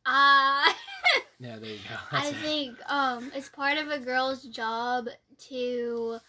I 0.06 0.74
Yeah, 1.40 1.58
there 1.58 1.70
you 1.70 1.78
go. 1.78 1.96
That's 2.12 2.28
I 2.28 2.32
it. 2.32 2.36
think 2.38 2.92
um 2.92 3.32
it's 3.34 3.50
part 3.50 3.78
of 3.78 3.90
a 3.90 4.00
girl's 4.00 4.44
job 4.44 5.08
to 5.50 6.20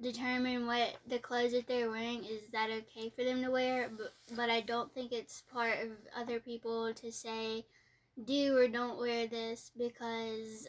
determine 0.00 0.66
what 0.66 0.94
the 1.08 1.18
clothes 1.18 1.52
that 1.52 1.66
they're 1.66 1.90
wearing 1.90 2.24
is 2.24 2.42
that 2.52 2.68
okay 2.70 3.08
for 3.10 3.24
them 3.24 3.42
to 3.42 3.50
wear, 3.50 3.90
but 3.96 4.14
but 4.36 4.50
I 4.50 4.60
don't 4.60 4.92
think 4.92 5.12
it's 5.12 5.42
part 5.52 5.78
of 5.82 5.88
other 6.16 6.38
people 6.40 6.92
to 6.94 7.10
say 7.12 7.64
do 8.24 8.56
or 8.56 8.68
don't 8.68 8.98
wear 8.98 9.26
this 9.26 9.70
because 9.76 10.66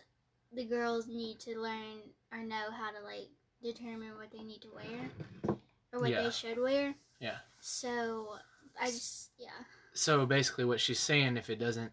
the 0.54 0.66
girls 0.66 1.08
need 1.08 1.39
to 1.42 1.58
learn 1.60 2.00
or 2.32 2.39
know 2.44 2.72
how 2.72 2.92
to 2.92 3.04
like 3.04 3.30
determine 3.62 4.16
what 4.18 4.32
they 4.32 4.44
need 4.44 4.62
to 4.62 4.70
wear 4.74 5.58
or 5.94 6.00
what 6.00 6.10
Yeah. 6.10 6.24
they 6.24 6.30
should 6.32 6.60
wear. 6.60 6.96
Yeah. 7.20 7.38
So 7.60 8.36
I 8.80 8.88
just 8.88 9.32
yeah. 9.39 9.50
so 9.94 10.25
basically 10.25 10.66
what 10.66 10.80
she's 10.80 11.00
saying 11.00 11.38
if 11.38 11.50
it 11.50 11.58
doesn't 11.60 11.92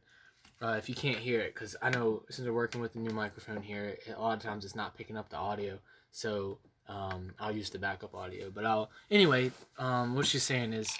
uh, 0.62 0.74
if 0.78 0.88
you 0.88 0.94
can't 0.94 1.18
hear 1.18 1.40
it 1.40 1.52
because 1.54 1.74
i 1.82 1.88
know 1.90 2.22
since 2.30 2.46
we're 2.46 2.52
working 2.54 2.80
with 2.80 2.92
the 2.92 2.98
new 2.98 3.10
microphone 3.12 3.62
here 3.62 3.96
a 4.14 4.20
lot 4.20 4.36
of 4.36 4.42
times 4.42 4.64
it's 4.64 4.74
not 4.76 4.96
picking 4.96 5.16
up 5.16 5.28
the 5.30 5.36
audio 5.36 5.78
so 6.12 6.58
um, 6.88 7.32
i'll 7.40 7.50
use 7.52 7.70
the 7.70 7.78
backup 7.78 8.14
audio 8.14 8.50
but 8.54 8.64
i'll 8.66 8.90
anyway 9.10 9.50
um, 9.78 10.14
what 10.14 10.26
she's 10.26 10.42
saying 10.42 10.72
is 10.74 10.94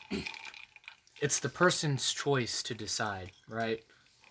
it's 1.20 1.38
the 1.40 1.48
person's 1.50 2.12
choice 2.12 2.62
to 2.62 2.74
decide 2.74 3.30
right 3.48 3.82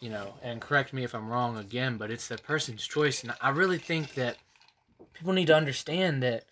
you 0.04 0.10
know 0.10 0.34
and 0.42 0.62
correct 0.62 0.94
me 0.94 1.04
if 1.04 1.16
i'm 1.16 1.30
wrong 1.30 1.58
again 1.58 1.98
but 1.98 2.12
it's 2.12 2.28
the 2.28 2.38
person's 2.38 2.86
choice 2.86 3.24
and 3.24 3.34
i 3.42 3.50
really 3.50 3.78
think 3.78 4.14
that 4.14 4.38
people 5.14 5.34
need 5.34 5.48
to 5.48 5.56
understand 5.56 6.22
that 6.22 6.46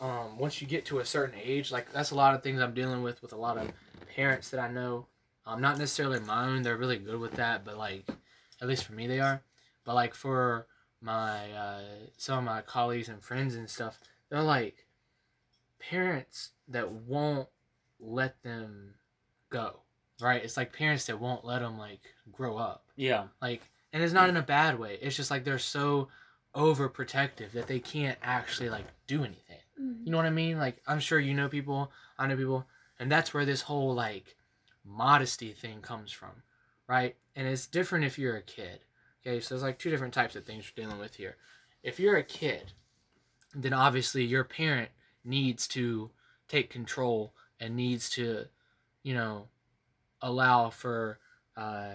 um, 0.00 0.38
once 0.38 0.60
you 0.60 0.66
get 0.66 0.84
to 0.84 0.98
a 0.98 1.04
certain 1.04 1.38
age 1.42 1.70
like 1.72 1.92
that's 1.92 2.10
a 2.10 2.14
lot 2.14 2.34
of 2.34 2.42
things 2.42 2.60
i'm 2.60 2.74
dealing 2.74 3.02
with 3.02 3.20
with 3.22 3.32
a 3.32 3.36
lot 3.36 3.56
of 3.58 3.70
parents 4.14 4.50
that 4.50 4.60
I 4.60 4.68
know, 4.68 5.06
um, 5.46 5.60
not 5.60 5.78
necessarily 5.78 6.20
my 6.20 6.46
own, 6.46 6.62
they're 6.62 6.76
really 6.76 6.98
good 6.98 7.18
with 7.18 7.32
that, 7.32 7.64
but 7.64 7.76
like, 7.76 8.08
at 8.60 8.68
least 8.68 8.84
for 8.84 8.92
me, 8.92 9.06
they 9.06 9.20
are. 9.20 9.42
But 9.84 9.94
like 9.94 10.14
for 10.14 10.66
my 11.00 11.50
uh, 11.52 11.80
some 12.16 12.38
of 12.38 12.44
my 12.44 12.62
colleagues 12.62 13.08
and 13.08 13.22
friends 13.22 13.54
and 13.54 13.68
stuff, 13.68 13.98
they're 14.30 14.42
like 14.42 14.86
parents 15.78 16.50
that 16.68 16.90
won't 16.90 17.48
let 18.00 18.42
them 18.42 18.94
go. 19.50 19.80
Right? 20.20 20.44
It's 20.44 20.56
like 20.56 20.72
parents 20.72 21.06
that 21.06 21.20
won't 21.20 21.44
let 21.44 21.60
them 21.60 21.78
like 21.78 22.00
grow 22.32 22.56
up. 22.56 22.84
Yeah. 22.96 23.24
Like, 23.42 23.62
and 23.92 24.02
it's 24.02 24.12
not 24.12 24.28
in 24.28 24.36
a 24.36 24.42
bad 24.42 24.78
way. 24.78 24.98
It's 25.00 25.16
just 25.16 25.30
like 25.30 25.44
they're 25.44 25.58
so 25.58 26.08
overprotective 26.54 27.52
that 27.52 27.66
they 27.66 27.80
can't 27.80 28.18
actually 28.22 28.70
like 28.70 28.86
do 29.06 29.24
anything. 29.24 29.58
Mhm. 29.80 30.04
You 30.04 30.10
know 30.12 30.16
what 30.16 30.26
I 30.26 30.30
mean? 30.30 30.58
Like 30.58 30.80
I'm 30.86 31.00
sure 31.00 31.18
you 31.18 31.34
know 31.34 31.48
people, 31.48 31.90
I 32.18 32.26
know 32.26 32.36
people, 32.36 32.66
and 32.98 33.10
that's 33.10 33.34
where 33.34 33.44
this 33.44 33.62
whole 33.62 33.92
like 33.94 34.36
modesty 34.84 35.52
thing 35.52 35.80
comes 35.80 36.12
from, 36.12 36.42
right? 36.86 37.16
And 37.34 37.48
it's 37.48 37.66
different 37.66 38.04
if 38.04 38.18
you're 38.18 38.36
a 38.36 38.42
kid. 38.42 38.80
Okay, 39.26 39.40
so 39.40 39.54
there's 39.54 39.62
like 39.62 39.78
two 39.78 39.90
different 39.90 40.14
types 40.14 40.36
of 40.36 40.44
things 40.44 40.70
we're 40.76 40.84
dealing 40.84 41.00
with 41.00 41.16
here. 41.16 41.36
If 41.82 41.98
you're 41.98 42.16
a 42.16 42.22
kid, 42.22 42.72
then 43.54 43.72
obviously 43.72 44.24
your 44.24 44.44
parent 44.44 44.90
needs 45.24 45.66
to 45.68 46.10
take 46.46 46.70
control 46.70 47.32
and 47.58 47.74
needs 47.74 48.10
to, 48.10 48.46
you 49.02 49.14
know, 49.14 49.48
allow 50.22 50.70
for 50.70 51.18
uh, 51.56 51.94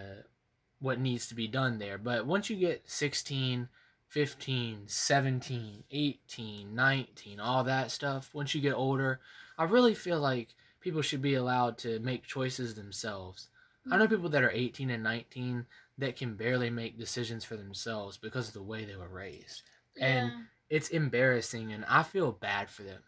what 0.80 1.00
needs 1.00 1.28
to 1.28 1.36
be 1.36 1.48
done 1.48 1.80
there. 1.80 1.98
But 1.98 2.26
once 2.26 2.50
you 2.50 2.56
get 2.56 2.90
16, 2.90 3.68
15, 4.08 4.84
17, 4.88 5.84
18, 5.92 6.76
19, 6.76 7.40
all 7.40 7.64
that 7.64 7.92
stuff, 7.92 8.30
once 8.34 8.56
you 8.56 8.62
get 8.62 8.74
older, 8.74 9.20
I 9.58 9.66
really 9.66 9.94
feel 9.96 10.20
like 10.20 10.50
people 10.80 11.02
should 11.02 11.22
be 11.22 11.36
allowed 11.36 11.78
to 11.80 12.00
make 12.00 12.24
choices 12.26 12.76
themselves. 12.76 13.50
I 13.92 13.98
know 13.98 14.08
people 14.08 14.30
that 14.30 14.44
are 14.44 14.52
18 14.52 14.90
and 14.90 15.04
19 15.04 15.66
that 15.98 16.16
can 16.16 16.36
barely 16.36 16.70
make 16.70 16.98
decisions 16.98 17.44
for 17.44 17.56
themselves 17.58 18.18
because 18.18 18.48
of 18.48 18.54
the 18.54 18.64
way 18.64 18.86
they 18.86 18.96
were 18.96 19.08
raised. 19.10 19.64
and- 20.00 20.32
It's 20.70 20.90
embarrassing 20.90 21.74
and 21.74 21.84
I 21.86 22.04
feel 22.04 22.32
bad 22.32 22.70
for 22.70 22.84
them. 22.84 23.02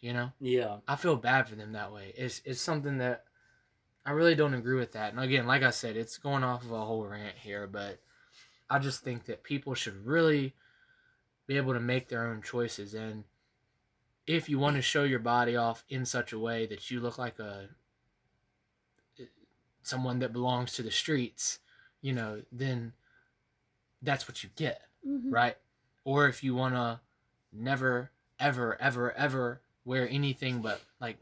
You 0.00 0.12
know? 0.12 0.32
Yeah. 0.40 0.78
I 0.88 0.96
feel 0.96 1.14
bad 1.16 1.48
for 1.48 1.54
them 1.54 1.72
that 1.72 1.92
way. 1.92 2.12
It's 2.16 2.42
it's 2.44 2.60
something 2.60 2.98
that 2.98 3.24
I 4.04 4.12
really 4.12 4.34
don't 4.34 4.54
agree 4.54 4.78
with 4.78 4.92
that. 4.92 5.12
And 5.12 5.20
again, 5.20 5.46
like 5.46 5.62
I 5.62 5.70
said, 5.70 5.96
it's 5.96 6.18
going 6.18 6.42
off 6.42 6.64
of 6.64 6.72
a 6.72 6.84
whole 6.84 7.06
rant 7.06 7.36
here, 7.36 7.66
but 7.66 8.00
I 8.68 8.78
just 8.78 9.02
think 9.02 9.26
that 9.26 9.42
people 9.42 9.74
should 9.74 10.06
really 10.06 10.54
be 11.46 11.56
able 11.56 11.74
to 11.74 11.80
make 11.80 12.08
their 12.08 12.26
own 12.26 12.42
choices 12.42 12.94
and 12.94 13.24
if 14.26 14.48
you 14.48 14.60
want 14.60 14.76
to 14.76 14.82
show 14.82 15.02
your 15.02 15.18
body 15.18 15.56
off 15.56 15.82
in 15.88 16.04
such 16.04 16.32
a 16.32 16.38
way 16.38 16.64
that 16.66 16.88
you 16.88 17.00
look 17.00 17.18
like 17.18 17.38
a 17.40 17.68
someone 19.82 20.20
that 20.20 20.32
belongs 20.32 20.72
to 20.74 20.82
the 20.82 20.90
streets, 20.90 21.58
you 22.00 22.12
know, 22.12 22.42
then 22.52 22.92
that's 24.02 24.28
what 24.28 24.42
you 24.44 24.50
get 24.54 24.82
Mhm. 25.06 25.32
right? 25.32 25.56
Or 26.04 26.28
if 26.28 26.44
you 26.44 26.54
want 26.54 26.74
to 26.74 27.00
never, 27.52 28.10
ever, 28.38 28.80
ever, 28.80 29.12
ever 29.12 29.60
wear 29.84 30.08
anything 30.08 30.62
but 30.62 30.80
like, 31.00 31.18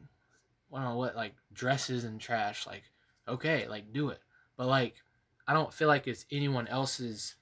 I 0.72 0.76
don't 0.76 0.84
know 0.84 0.96
what, 0.96 1.16
like 1.16 1.34
dresses 1.58 2.04
and 2.04 2.20
trash, 2.20 2.66
like, 2.66 2.84
okay, 3.26 3.66
like 3.68 3.92
do 3.92 4.08
it. 4.08 4.20
But 4.56 4.68
like, 4.68 4.94
I 5.46 5.52
don't 5.52 5.74
feel 5.74 5.88
like 5.88 6.06
it's 6.06 6.24
anyone 6.30 6.68
else's 6.68 7.34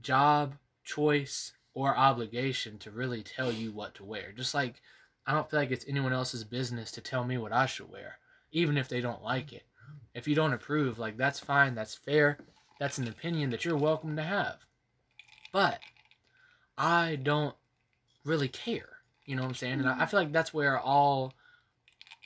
job, 0.00 0.54
choice, 0.84 1.52
or 1.74 1.96
obligation 1.96 2.78
to 2.78 2.90
really 2.90 3.22
tell 3.22 3.50
you 3.50 3.72
what 3.72 3.94
to 3.96 4.04
wear. 4.04 4.32
Just 4.36 4.54
like, 4.54 4.82
I 5.26 5.32
don't 5.32 5.50
feel 5.50 5.58
like 5.60 5.70
it's 5.70 5.86
anyone 5.88 6.12
else's 6.12 6.44
business 6.44 6.92
to 6.92 7.00
tell 7.00 7.24
me 7.24 7.38
what 7.38 7.52
I 7.52 7.66
should 7.66 7.90
wear, 7.90 8.18
even 8.50 8.76
if 8.76 8.88
they 8.88 9.00
don't 9.00 9.22
like 9.22 9.52
it. 9.52 9.64
If 10.14 10.28
you 10.28 10.34
don't 10.34 10.52
approve, 10.52 10.98
like, 10.98 11.16
that's 11.16 11.40
fine, 11.40 11.74
that's 11.74 11.94
fair, 11.94 12.36
that's 12.78 12.98
an 12.98 13.08
opinion 13.08 13.50
that 13.50 13.64
you're 13.64 13.76
welcome 13.76 14.16
to 14.16 14.22
have. 14.22 14.58
But 15.52 15.78
I 16.76 17.16
don't 17.16 17.54
really 18.24 18.48
care. 18.48 18.88
You 19.24 19.36
know 19.36 19.42
what 19.42 19.48
I'm 19.48 19.54
saying? 19.54 19.80
And 19.80 19.88
I, 19.88 19.92
I 19.92 19.94
mm-hmm. 19.94 20.04
feel 20.06 20.20
like 20.20 20.32
that's 20.32 20.52
where 20.52 20.78
all 20.78 21.32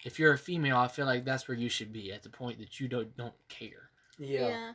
if 0.05 0.19
you're 0.19 0.33
a 0.33 0.39
female, 0.39 0.77
I 0.77 0.89
feel 0.89 1.07
like 1.07 1.25
that's 1.25 1.49
where 1.49 1.57
you 1.57 1.69
should 1.69 1.93
be 1.93 2.13
at 2.13 2.23
the 2.23 2.29
point 2.29 2.59
that 2.59 2.81
you 2.81 2.89
don't 2.89 3.17
don't 3.17 3.35
care. 3.49 3.91
Yeah. 4.19 4.41
Yeah, 4.41 4.73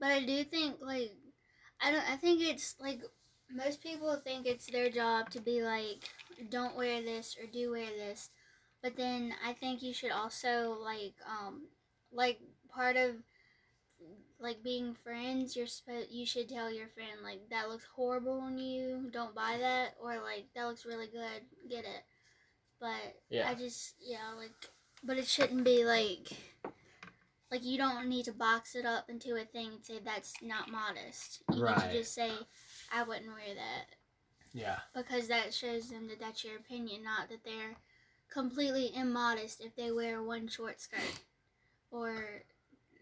But 0.00 0.12
I 0.12 0.24
do 0.24 0.44
think 0.44 0.76
like 0.80 1.12
I 1.80 1.92
don't 1.92 2.08
I 2.10 2.16
think 2.16 2.42
it's 2.42 2.76
like 2.80 3.02
most 3.50 3.82
people 3.82 4.16
think 4.16 4.46
it's 4.46 4.66
their 4.66 4.90
job 4.90 5.30
to 5.30 5.40
be 5.40 5.62
like 5.62 6.10
don't 6.50 6.76
wear 6.76 7.02
this 7.02 7.36
or 7.40 7.46
do 7.46 7.70
wear 7.72 7.86
this. 7.90 8.30
But 8.82 8.96
then 8.96 9.34
I 9.44 9.52
think 9.54 9.82
you 9.82 9.92
should 9.92 10.12
also 10.12 10.76
like 10.82 11.14
um 11.28 11.68
like 12.12 12.40
part 12.74 12.96
of 12.96 13.16
like 14.40 14.62
being 14.62 14.94
friends, 14.94 15.54
you're 15.56 15.66
supposed 15.66 16.10
you 16.10 16.24
should 16.24 16.48
tell 16.48 16.72
your 16.72 16.88
friend 16.88 17.20
like 17.22 17.48
that 17.50 17.68
looks 17.68 17.84
horrible 17.94 18.40
on 18.40 18.58
you, 18.58 19.10
don't 19.12 19.34
buy 19.34 19.56
that 19.60 19.94
or 20.02 20.14
like 20.22 20.46
that 20.54 20.64
looks 20.66 20.86
really 20.86 21.06
good, 21.06 21.42
get 21.68 21.84
it. 21.84 22.02
But 22.80 23.16
Yeah. 23.28 23.48
I 23.48 23.54
just 23.54 23.94
yeah, 24.00 24.32
like 24.36 24.52
but 25.04 25.18
it 25.18 25.26
shouldn't 25.26 25.64
be 25.64 25.84
like 25.84 26.30
like 27.50 27.64
you 27.64 27.78
don't 27.78 28.08
need 28.08 28.24
to 28.26 28.32
box 28.32 28.74
it 28.74 28.86
up 28.86 29.10
into 29.10 29.34
a 29.36 29.44
thing 29.44 29.72
and 29.74 29.84
say 29.84 29.98
that's 30.04 30.34
not 30.42 30.70
modest. 30.70 31.42
You 31.52 31.64
need 31.64 31.74
to 31.76 31.92
just 31.92 32.14
say 32.14 32.30
I 32.92 33.02
wouldn't 33.02 33.26
wear 33.26 33.54
that 33.54 33.86
Yeah. 34.52 34.78
because 34.94 35.28
that 35.28 35.52
shows 35.52 35.88
them 35.90 36.08
that 36.08 36.20
that's 36.20 36.44
your 36.44 36.56
opinion, 36.56 37.02
not 37.04 37.28
that 37.28 37.44
they're 37.44 37.76
completely 38.30 38.92
immodest 38.94 39.60
if 39.60 39.74
they 39.74 39.90
wear 39.90 40.22
one 40.22 40.46
short 40.48 40.80
skirt 40.80 41.20
or 41.90 42.44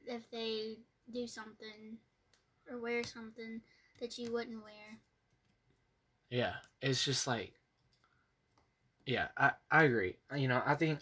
if 0.07 0.31
they 0.31 0.79
do 1.13 1.27
something 1.27 1.99
or 2.71 2.79
wear 2.81 3.05
something 3.05 3.61
that 4.01 4.17
you 4.19 4.33
wouldn't 4.33 4.63
wear. 4.63 4.99
Yeah. 6.31 6.55
It's 6.81 7.05
just 7.05 7.27
like 7.27 7.53
Yeah, 9.09 9.29
I, 9.39 9.53
I 9.71 9.85
agree. 9.85 10.17
Uh, 10.31 10.37
you 10.37 10.49
know, 10.49 10.63
I 10.67 10.75
think 10.75 10.99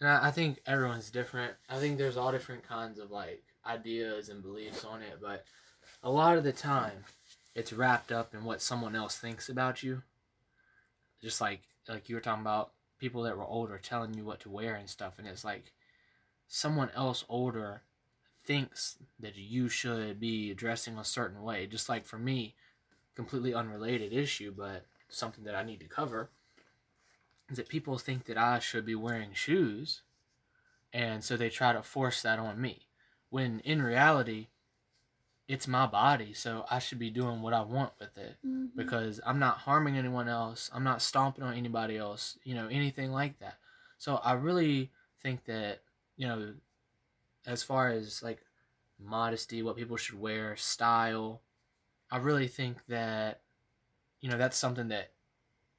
and 0.00 0.10
I, 0.10 0.28
I 0.28 0.30
think 0.30 0.60
everyone's 0.66 1.10
different. 1.10 1.54
I 1.68 1.78
think 1.78 1.96
there's 1.96 2.18
all 2.18 2.32
different 2.32 2.62
kinds 2.68 2.98
of 2.98 3.10
like 3.10 3.42
ideas 3.66 4.28
and 4.28 4.42
beliefs 4.42 4.84
on 4.84 5.00
it, 5.00 5.18
but 5.20 5.44
a 6.02 6.10
lot 6.10 6.36
of 6.36 6.44
the 6.44 6.52
time 6.52 7.04
it's 7.54 7.72
wrapped 7.72 8.12
up 8.12 8.34
in 8.34 8.44
what 8.44 8.62
someone 8.62 8.94
else 8.94 9.16
thinks 9.16 9.48
about 9.48 9.82
you. 9.82 10.02
Just 11.22 11.40
like 11.40 11.62
like 11.88 12.08
you 12.08 12.14
were 12.14 12.20
talking 12.20 12.42
about 12.42 12.72
people 12.98 13.22
that 13.22 13.36
were 13.36 13.44
older 13.44 13.78
telling 13.78 14.14
you 14.14 14.24
what 14.24 14.40
to 14.40 14.50
wear 14.50 14.74
and 14.74 14.90
stuff 14.90 15.18
and 15.18 15.26
it's 15.26 15.44
like 15.44 15.72
someone 16.48 16.90
else 16.94 17.24
older 17.28 17.82
thinks 18.44 18.98
that 19.20 19.36
you 19.36 19.68
should 19.68 20.20
be 20.20 20.54
dressing 20.54 20.98
a 20.98 21.04
certain 21.04 21.42
way. 21.42 21.66
Just 21.66 21.88
like 21.88 22.06
for 22.06 22.18
me, 22.18 22.54
completely 23.16 23.54
unrelated 23.54 24.12
issue, 24.12 24.52
but 24.56 24.86
something 25.08 25.44
that 25.44 25.54
I 25.56 25.64
need 25.64 25.80
to 25.80 25.88
cover 25.88 26.30
that 27.50 27.68
people 27.68 27.98
think 27.98 28.24
that 28.26 28.38
I 28.38 28.58
should 28.58 28.84
be 28.84 28.94
wearing 28.94 29.32
shoes, 29.32 30.02
and 30.92 31.24
so 31.24 31.36
they 31.36 31.48
try 31.48 31.72
to 31.72 31.82
force 31.82 32.22
that 32.22 32.38
on 32.38 32.60
me. 32.60 32.86
When 33.30 33.60
in 33.60 33.82
reality, 33.82 34.48
it's 35.46 35.66
my 35.66 35.86
body, 35.86 36.34
so 36.34 36.66
I 36.70 36.78
should 36.78 36.98
be 36.98 37.10
doing 37.10 37.40
what 37.40 37.54
I 37.54 37.62
want 37.62 37.92
with 37.98 38.16
it 38.18 38.36
Mm-hmm. 38.46 38.76
because 38.76 39.18
I'm 39.24 39.38
not 39.38 39.58
harming 39.58 39.96
anyone 39.96 40.28
else. 40.28 40.70
I'm 40.74 40.84
not 40.84 41.00
stomping 41.02 41.42
on 41.44 41.54
anybody 41.54 41.96
else, 41.96 42.38
you 42.44 42.54
know, 42.54 42.68
anything 42.68 43.12
like 43.12 43.38
that. 43.40 43.56
So 43.96 44.16
I 44.16 44.34
really 44.34 44.90
think 45.22 45.44
that, 45.46 45.80
you 46.16 46.28
know, 46.28 46.52
as 47.46 47.62
far 47.62 47.88
as 47.88 48.22
like 48.22 48.40
modesty, 48.98 49.62
what 49.62 49.76
people 49.76 49.96
should 49.96 50.20
wear, 50.20 50.54
style, 50.56 51.40
I 52.10 52.18
really 52.18 52.48
think 52.48 52.86
that, 52.88 53.40
you 54.20 54.30
know, 54.30 54.36
that's 54.38 54.56
something 54.56 54.88
that 54.88 55.12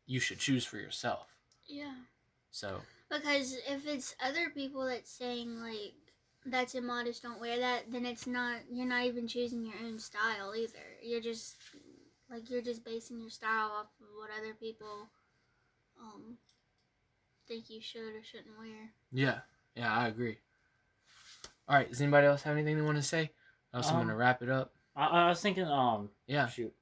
you 0.05 0.19
should 0.19 0.39
choose 0.39 0.65
for 0.65 0.77
yourself. 0.77 1.28
Yeah. 1.69 1.93
So, 2.51 2.81
Because 3.09 3.53
if 3.67 3.87
it's 3.87 4.15
other 4.21 4.49
people 4.49 4.85
that's 4.85 5.11
saying 5.11 5.61
like 5.61 5.93
that's 6.45 6.73
immodest, 6.75 7.23
don't 7.23 7.39
wear 7.39 7.59
that, 7.59 7.91
then 7.91 8.05
it's 8.05 8.25
not. 8.27 8.61
You're 8.71 8.87
not 8.87 9.05
even 9.05 9.27
choosing 9.27 9.63
your 9.63 9.75
own 9.85 9.99
style 9.99 10.53
either. 10.57 10.79
You're 11.01 11.21
just 11.21 11.55
like 12.29 12.49
you're 12.49 12.61
just 12.61 12.83
basing 12.83 13.19
your 13.19 13.29
style 13.29 13.71
off 13.71 13.87
of 14.01 14.07
what 14.17 14.29
other 14.37 14.53
people 14.53 15.09
um 16.01 16.37
think 17.47 17.69
you 17.69 17.81
should 17.81 18.15
or 18.15 18.23
shouldn't 18.23 18.57
wear. 18.59 18.91
yeah, 19.11 19.39
yeah, 19.75 19.95
I 19.95 20.07
agree. 20.07 20.39
All 21.67 21.75
right, 21.75 21.89
does 21.89 22.01
anybody 22.01 22.25
else 22.27 22.41
have 22.43 22.55
anything 22.57 22.75
they 22.77 22.81
want 22.81 22.97
to 22.97 23.03
say? 23.03 23.31
Else 23.73 23.87
I'm 23.87 23.95
Um, 23.95 23.99
going 24.01 24.09
to 24.09 24.15
wrap 24.15 24.41
it 24.41 24.49
up. 24.49 24.73
I, 24.95 25.05
I 25.05 25.29
was 25.29 25.39
thinking, 25.41 25.65
um, 25.65 26.09
Yeah. 26.25 26.47
shoot, 26.47 26.73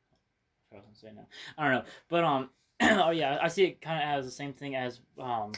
I 0.72 0.75
was 0.75 0.84
gonna 0.86 0.96
say 0.96 1.12
now. 1.13 1.27
I 1.58 1.63
don't 1.70 1.74
know, 1.84 1.91
but 2.10 2.24
um, 2.24 2.50
oh 2.82 3.12
yeah, 3.12 3.38
I 3.42 3.48
see 3.48 3.66
it 3.66 3.82
kind 3.82 4.02
of 4.02 4.20
as 4.20 4.26
the 4.26 4.32
same 4.32 4.54
thing 4.54 4.76
as 4.76 5.00
um, 5.20 5.52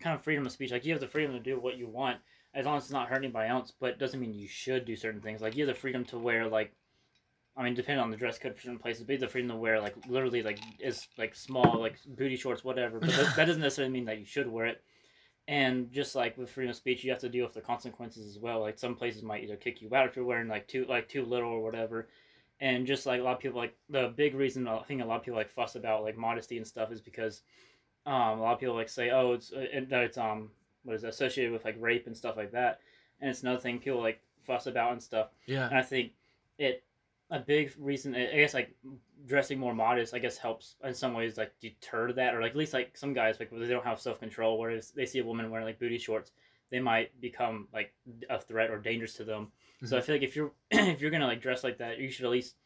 kind 0.00 0.14
of 0.14 0.22
freedom 0.22 0.44
of 0.44 0.52
speech. 0.52 0.70
Like 0.70 0.84
you 0.84 0.92
have 0.92 1.00
the 1.00 1.08
freedom 1.08 1.32
to 1.32 1.40
do 1.40 1.58
what 1.58 1.78
you 1.78 1.88
want 1.88 2.18
as 2.54 2.66
long 2.66 2.76
as 2.76 2.84
it's 2.84 2.92
not 2.92 3.08
hurting 3.08 3.24
anybody 3.24 3.48
else, 3.48 3.72
but 3.78 3.90
it 3.90 3.98
doesn't 3.98 4.20
mean 4.20 4.34
you 4.34 4.48
should 4.48 4.84
do 4.84 4.96
certain 4.96 5.20
things. 5.20 5.40
Like 5.40 5.56
you 5.56 5.66
have 5.66 5.74
the 5.74 5.80
freedom 5.80 6.04
to 6.06 6.18
wear 6.18 6.48
like. 6.48 6.72
I 7.54 7.62
mean, 7.62 7.74
depending 7.74 8.02
on 8.02 8.10
the 8.10 8.16
dress 8.16 8.38
code 8.38 8.54
for 8.54 8.62
certain 8.62 8.78
places, 8.78 9.02
but 9.04 9.12
you 9.12 9.18
have 9.18 9.28
the 9.28 9.28
freedom 9.28 9.50
to 9.50 9.56
wear 9.56 9.78
like 9.78 9.94
literally 10.08 10.42
like 10.42 10.58
is 10.80 11.06
like 11.18 11.34
small 11.34 11.78
like 11.80 11.98
booty 12.06 12.36
shorts, 12.36 12.64
whatever. 12.64 12.98
But 12.98 13.10
that, 13.10 13.36
that 13.36 13.44
doesn't 13.44 13.60
necessarily 13.60 13.92
mean 13.92 14.06
that 14.06 14.18
you 14.18 14.24
should 14.24 14.50
wear 14.50 14.66
it. 14.66 14.82
And 15.48 15.92
just 15.92 16.14
like 16.14 16.38
with 16.38 16.50
freedom 16.50 16.70
of 16.70 16.76
speech, 16.76 17.04
you 17.04 17.10
have 17.10 17.20
to 17.20 17.28
deal 17.28 17.44
with 17.44 17.52
the 17.52 17.60
consequences 17.60 18.26
as 18.26 18.38
well. 18.40 18.60
Like 18.60 18.78
some 18.78 18.94
places 18.94 19.22
might 19.22 19.42
either 19.42 19.56
kick 19.56 19.82
you 19.82 19.94
out 19.94 20.08
if 20.08 20.16
you're 20.16 20.24
wearing 20.24 20.48
like 20.48 20.66
too 20.66 20.86
like 20.88 21.08
too 21.08 21.26
little 21.26 21.50
or 21.50 21.62
whatever. 21.62 22.08
And 22.60 22.86
just 22.86 23.06
like 23.06 23.20
a 23.20 23.24
lot 23.24 23.34
of 23.34 23.40
people 23.40 23.58
like 23.58 23.76
the 23.88 24.12
big 24.16 24.34
reason 24.34 24.68
I 24.68 24.80
think 24.82 25.02
a 25.02 25.04
lot 25.04 25.16
of 25.16 25.22
people 25.24 25.38
like 25.38 25.50
fuss 25.50 25.74
about 25.74 26.04
like 26.04 26.16
modesty 26.16 26.58
and 26.58 26.66
stuff 26.66 26.92
is 26.92 27.00
because 27.00 27.42
um, 28.06 28.38
a 28.38 28.42
lot 28.42 28.52
of 28.52 28.60
people 28.60 28.74
like 28.74 28.88
say 28.88 29.10
oh 29.10 29.32
it's 29.32 29.52
uh, 29.52 29.66
that 29.88 30.04
it's 30.04 30.18
um 30.18 30.50
what 30.84 30.94
is 30.94 31.04
it, 31.04 31.08
associated 31.08 31.52
with 31.52 31.64
like 31.64 31.76
rape 31.80 32.06
and 32.06 32.16
stuff 32.16 32.36
like 32.36 32.52
that. 32.52 32.80
And 33.20 33.30
it's 33.30 33.42
another 33.42 33.58
thing 33.58 33.78
people 33.78 34.00
like 34.00 34.20
fuss 34.40 34.66
about 34.66 34.92
and 34.92 35.02
stuff. 35.02 35.28
Yeah. 35.46 35.66
And 35.68 35.76
I 35.76 35.82
think 35.82 36.12
it 36.58 36.84
a 37.30 37.40
big 37.40 37.72
reason. 37.78 38.14
I 38.14 38.26
guess 38.26 38.54
like 38.54 38.74
dressing 39.26 39.58
more 39.58 39.74
modest, 39.74 40.14
I 40.14 40.18
guess 40.18 40.36
helps 40.36 40.76
in 40.84 40.94
some 40.94 41.14
ways 41.14 41.38
like 41.38 41.52
deter 41.60 42.12
that, 42.12 42.34
or 42.34 42.42
like 42.42 42.52
at 42.52 42.56
least 42.56 42.74
like 42.74 42.96
some 42.96 43.14
guys 43.14 43.40
like 43.40 43.50
they 43.50 43.66
don't 43.68 43.84
have 43.84 44.00
self 44.00 44.20
control, 44.20 44.58
whereas 44.58 44.90
they 44.90 45.06
see 45.06 45.18
a 45.18 45.24
woman 45.24 45.50
wearing 45.50 45.66
like 45.66 45.78
booty 45.78 45.98
shorts, 45.98 46.32
they 46.72 46.80
might 46.80 47.20
become 47.20 47.68
like 47.72 47.92
a 48.28 48.40
threat 48.40 48.70
or 48.70 48.78
dangerous 48.78 49.14
to 49.14 49.24
them. 49.24 49.52
So 49.84 49.96
I 49.96 50.00
Mhm. 50.00 50.04
feel 50.04 50.14
like 50.16 50.22
if 50.22 50.34
you're 50.34 50.52
if 50.72 51.00
you're 51.00 51.10
gonna 51.12 51.26
like 51.26 51.40
dress 51.40 51.62
like 51.62 51.78
that, 51.78 51.98
you 51.98 52.10
should 52.10 52.24
at 52.24 52.30
least 52.32 52.56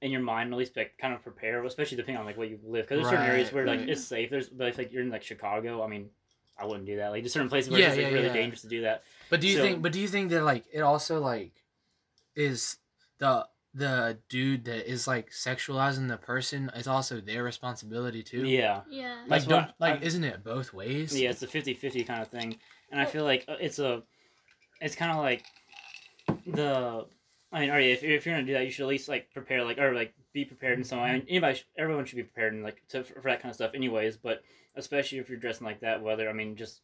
in 0.00 0.12
your 0.12 0.20
mind 0.20 0.52
at 0.52 0.58
least 0.58 0.76
like 0.76 0.96
kind 0.98 1.12
of 1.14 1.22
prepare, 1.22 1.64
especially 1.64 1.96
depending 1.96 2.20
on 2.20 2.24
like 2.26 2.36
where 2.36 2.46
you 2.46 2.60
live, 2.64 2.84
because 2.86 2.98
there's 2.98 3.10
certain 3.10 3.26
areas 3.26 3.46
Right. 3.48 3.54
where 3.66 3.66
like 3.76 3.88
it's 3.88 4.04
safe. 4.04 4.30
There's 4.30 4.48
but 4.48 4.68
if 4.68 4.78
like 4.78 4.92
you're 4.92 5.02
in 5.02 5.10
like 5.10 5.22
Chicago, 5.24 5.82
I 5.82 5.88
mean, 5.88 6.10
I 6.58 6.66
wouldn't 6.66 6.86
do 6.86 6.96
that. 6.98 7.08
Like 7.08 7.22
there's 7.22 7.32
certain 7.32 7.48
places 7.48 7.70
where 7.70 7.80
Yeah, 7.80 7.86
it's 7.88 7.96
just, 7.96 8.04
like, 8.04 8.10
yeah, 8.12 8.16
really 8.16 8.28
yeah. 8.28 8.32
dangerous 8.42 8.62
to 8.62 8.68
do 8.68 8.82
that. 8.82 9.02
But 9.30 9.40
do 9.40 9.48
you 9.48 9.56
So- 9.56 9.62
think? 9.62 9.82
But 9.82 9.92
do 9.92 10.00
you 10.00 10.08
think 10.08 10.30
that 10.30 10.42
like 10.44 10.64
it 10.72 10.80
also 10.82 11.20
like 11.20 11.64
is 12.36 12.76
the 13.18 13.48
the 13.74 14.18
dude 14.28 14.64
that 14.64 14.90
is 14.90 15.06
like 15.06 15.30
sexualizing 15.30 16.08
the 16.08 16.16
person 16.16 16.70
is 16.74 16.86
also 16.88 17.20
their 17.20 17.42
responsibility 17.44 18.22
too? 18.22 18.46
Yeah. 18.46 18.82
Yeah. 18.88 19.24
Like 19.26 19.46
don't 19.46 19.70
like 19.78 19.96
I've- 19.96 20.06
isn't 20.06 20.24
it 20.24 20.42
both 20.44 20.72
ways? 20.72 21.18
Yeah, 21.18 21.30
it's 21.30 21.42
a 21.42 21.46
50-50 21.46 22.04
kind 22.06 22.22
of 22.22 22.28
thing, 22.28 22.58
and 22.90 23.00
I 23.00 23.04
feel 23.04 23.24
like 23.24 23.44
uh, 23.48 23.56
it's 23.60 23.78
a, 23.78 24.02
it's 24.80 24.94
kind 24.94 25.12
of 25.12 25.18
like 25.18 25.44
the. 26.46 27.06
I 27.50 27.60
mean, 27.60 27.70
alright, 27.70 27.86
if, 27.88 28.04
if 28.04 28.26
you're 28.26 28.34
gonna 28.34 28.46
do 28.46 28.52
that, 28.52 28.64
you 28.64 28.70
should 28.70 28.82
at 28.82 28.88
least 28.88 29.08
like 29.08 29.32
prepare, 29.32 29.64
like 29.64 29.78
or 29.78 29.94
like 29.94 30.12
be 30.34 30.44
prepared 30.44 30.78
in 30.78 30.84
some 30.84 31.00
way. 31.00 31.08
I 31.08 31.12
mean, 31.14 31.26
anybody, 31.30 31.54
sh- 31.54 31.66
everyone 31.78 32.04
should 32.04 32.16
be 32.16 32.22
prepared 32.22 32.52
and 32.52 32.62
like 32.62 32.82
to, 32.88 33.02
for, 33.02 33.14
for 33.22 33.30
that 33.30 33.40
kind 33.40 33.50
of 33.50 33.54
stuff, 33.56 33.70
anyways. 33.74 34.18
But 34.18 34.42
especially 34.76 35.18
if 35.18 35.30
you're 35.30 35.38
dressing 35.38 35.66
like 35.66 35.80
that, 35.80 36.02
whether 36.02 36.28
I 36.28 36.34
mean, 36.34 36.56
just 36.56 36.82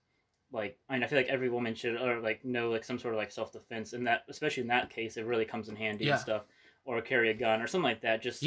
like 0.53 0.79
I 0.89 0.95
mean, 0.95 1.03
I 1.03 1.07
feel 1.07 1.19
like 1.19 1.29
every 1.29 1.51
woman 1.51 1.75
should 1.75 1.97
or 2.01 2.21
like 2.21 2.45
know 2.47 2.71
like 2.71 2.83
some 2.85 2.99
sort 2.99 3.13
of 3.13 3.19
like 3.19 3.31
self 3.31 3.53
defense, 3.53 3.93
and 3.93 4.07
that 4.07 4.23
especially 4.31 4.63
in 4.63 4.69
that 4.69 4.89
case, 4.89 5.19
it 5.19 5.27
really 5.27 5.45
comes 5.45 5.69
in 5.69 5.77
handy 5.77 6.07
Yeah. 6.07 6.13
and 6.13 6.21
stuff, 6.21 6.45
or 6.87 6.99
carry 7.03 7.29
a 7.29 7.35
gun 7.35 7.61
or 7.61 7.67
something 7.67 7.85
like 7.91 8.01
that, 8.01 8.23
just 8.23 8.41
so 8.41 8.47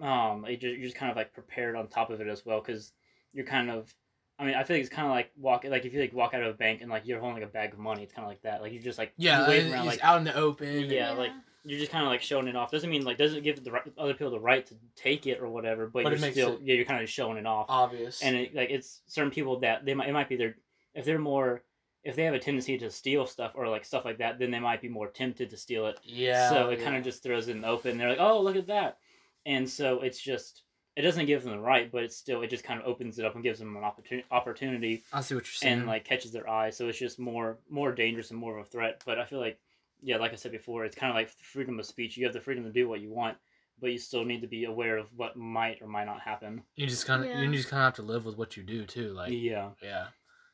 Yeah. 0.00 0.30
um, 0.32 0.44
it 0.44 0.62
you're 0.62 0.76
just 0.76 0.94
kind 0.96 1.10
of 1.10 1.16
like 1.16 1.32
prepared 1.34 1.74
on 1.74 1.88
top 1.88 2.10
of 2.10 2.20
it 2.20 2.28
as 2.28 2.46
well, 2.46 2.60
because 2.60 2.92
you're 3.32 3.44
kind 3.44 3.70
of 3.72 3.92
I 4.38 4.44
mean, 4.44 4.54
I 4.54 4.64
feel 4.64 4.76
like 4.76 4.84
it's 4.84 4.94
kind 4.94 5.06
of 5.06 5.12
like 5.12 5.30
walk 5.36 5.64
like 5.64 5.84
if 5.84 5.94
you 5.94 6.00
like 6.00 6.12
walk 6.12 6.34
out 6.34 6.42
of 6.42 6.48
a 6.48 6.56
bank 6.56 6.80
and 6.82 6.90
like 6.90 7.06
you're 7.06 7.20
holding 7.20 7.40
like 7.40 7.48
a 7.48 7.52
bag 7.52 7.72
of 7.72 7.78
money, 7.78 8.02
it's 8.02 8.12
kind 8.12 8.24
of 8.24 8.30
like 8.30 8.42
that. 8.42 8.62
Like 8.62 8.72
you're 8.72 8.82
just 8.82 8.98
like 8.98 9.12
Yeah, 9.16 9.42
you 9.42 9.48
wave 9.48 9.64
and 9.64 9.72
around 9.72 9.82
he's 9.84 9.92
like 9.92 10.04
out 10.04 10.18
in 10.18 10.24
the 10.24 10.34
open. 10.34 10.90
Yeah, 10.90 11.12
like, 11.12 11.30
you're 11.64 11.78
just 11.78 11.92
kind 11.92 12.04
of 12.04 12.10
like 12.10 12.20
showing 12.20 12.48
it 12.48 12.56
off. 12.56 12.70
Doesn't 12.70 12.90
mean 12.90 13.04
like 13.04 13.16
doesn't 13.16 13.42
give 13.44 13.62
the 13.62 13.70
right, 13.70 13.82
other 13.96 14.12
people 14.12 14.30
the 14.30 14.40
right 14.40 14.66
to 14.66 14.74
take 14.96 15.26
it 15.26 15.40
or 15.40 15.48
whatever, 15.48 15.86
but, 15.86 16.02
But 16.02 16.12
it 16.12 16.16
you're 16.16 16.20
makes 16.26 16.34
still 16.34 16.54
it- 16.54 16.62
yeah 16.62 16.74
you're 16.74 16.84
kind 16.84 17.02
of 17.02 17.08
showing 17.08 17.36
it 17.38 17.46
off. 17.46 17.66
obvious. 17.68 18.22
and 18.22 18.36
it, 18.36 18.54
like 18.54 18.70
it's 18.70 19.02
certain 19.06 19.30
people 19.30 19.60
that 19.60 19.84
they 19.84 19.94
might 19.94 20.08
it 20.08 20.12
might 20.12 20.28
be 20.28 20.36
their 20.36 20.56
if 20.94 21.04
they're 21.04 21.18
more 21.18 21.62
if 22.02 22.16
they 22.16 22.24
have 22.24 22.34
a 22.34 22.38
tendency 22.38 22.76
to 22.76 22.90
steal 22.90 23.26
stuff 23.26 23.52
or 23.54 23.68
like 23.68 23.84
stuff 23.84 24.04
like 24.04 24.18
that, 24.18 24.38
then 24.38 24.50
they 24.50 24.60
might 24.60 24.82
be 24.82 24.88
more 24.88 25.08
tempted 25.08 25.48
to 25.50 25.56
steal 25.56 25.86
it. 25.86 25.98
yeah. 26.02 26.50
so 26.50 26.68
it 26.68 26.78
yeah. 26.78 26.84
kind 26.84 26.96
of 26.96 27.04
just 27.04 27.22
throws 27.22 27.48
it 27.48 27.52
in 27.52 27.62
the 27.62 27.68
open. 27.68 27.96
They're 27.96 28.10
like, 28.10 28.20
oh 28.20 28.42
look 28.42 28.56
at 28.56 28.66
that, 28.66 28.98
and 29.46 29.70
so 29.70 30.00
it's 30.00 30.20
just 30.20 30.63
it 30.96 31.02
doesn't 31.02 31.26
give 31.26 31.42
them 31.42 31.52
the 31.52 31.58
right, 31.58 31.90
but 31.90 32.04
it's 32.04 32.16
still 32.16 32.42
it 32.42 32.50
just 32.50 32.64
kind 32.64 32.80
of 32.80 32.86
opens 32.86 33.18
it 33.18 33.24
up 33.24 33.34
and 33.34 33.42
gives 33.42 33.58
them 33.58 33.76
an 33.76 33.82
opportunity 33.84 34.26
opportunity 34.30 35.02
I 35.12 35.20
see 35.22 35.34
what 35.34 35.44
you're 35.44 35.52
saying. 35.52 35.78
and 35.78 35.86
like 35.86 36.04
catches 36.04 36.30
their 36.32 36.48
eye. 36.48 36.70
So 36.70 36.88
it's 36.88 36.98
just 36.98 37.18
more 37.18 37.58
more 37.68 37.92
dangerous 37.92 38.30
and 38.30 38.38
more 38.38 38.58
of 38.58 38.66
a 38.66 38.68
threat. 38.68 39.02
But 39.04 39.18
I 39.18 39.24
feel 39.24 39.40
like 39.40 39.58
yeah, 40.00 40.18
like 40.18 40.32
I 40.32 40.36
said 40.36 40.52
before, 40.52 40.84
it's 40.84 40.96
kind 40.96 41.10
of 41.10 41.16
like 41.16 41.30
freedom 41.30 41.78
of 41.80 41.86
speech. 41.86 42.16
You 42.16 42.24
have 42.26 42.34
the 42.34 42.40
freedom 42.40 42.64
to 42.64 42.70
do 42.72 42.88
what 42.88 43.00
you 43.00 43.10
want, 43.10 43.38
but 43.80 43.90
you 43.90 43.98
still 43.98 44.24
need 44.24 44.42
to 44.42 44.46
be 44.46 44.64
aware 44.66 44.98
of 44.98 45.08
what 45.16 45.34
might 45.36 45.80
or 45.80 45.86
might 45.88 46.04
not 46.04 46.20
happen. 46.20 46.62
you 46.76 46.86
just 46.86 47.06
kind 47.06 47.22
of 47.24 47.28
Yeah. 47.30 47.40
you 47.40 47.50
just 47.52 47.68
kind 47.70 47.80
of 47.80 47.86
have 47.86 47.94
to 47.94 48.02
live 48.02 48.24
with 48.24 48.36
what 48.36 48.56
you 48.56 48.62
do 48.62 48.84
too. 48.84 49.12
Like 49.14 49.32
yeah, 49.32 49.70
yeah. 49.82 50.08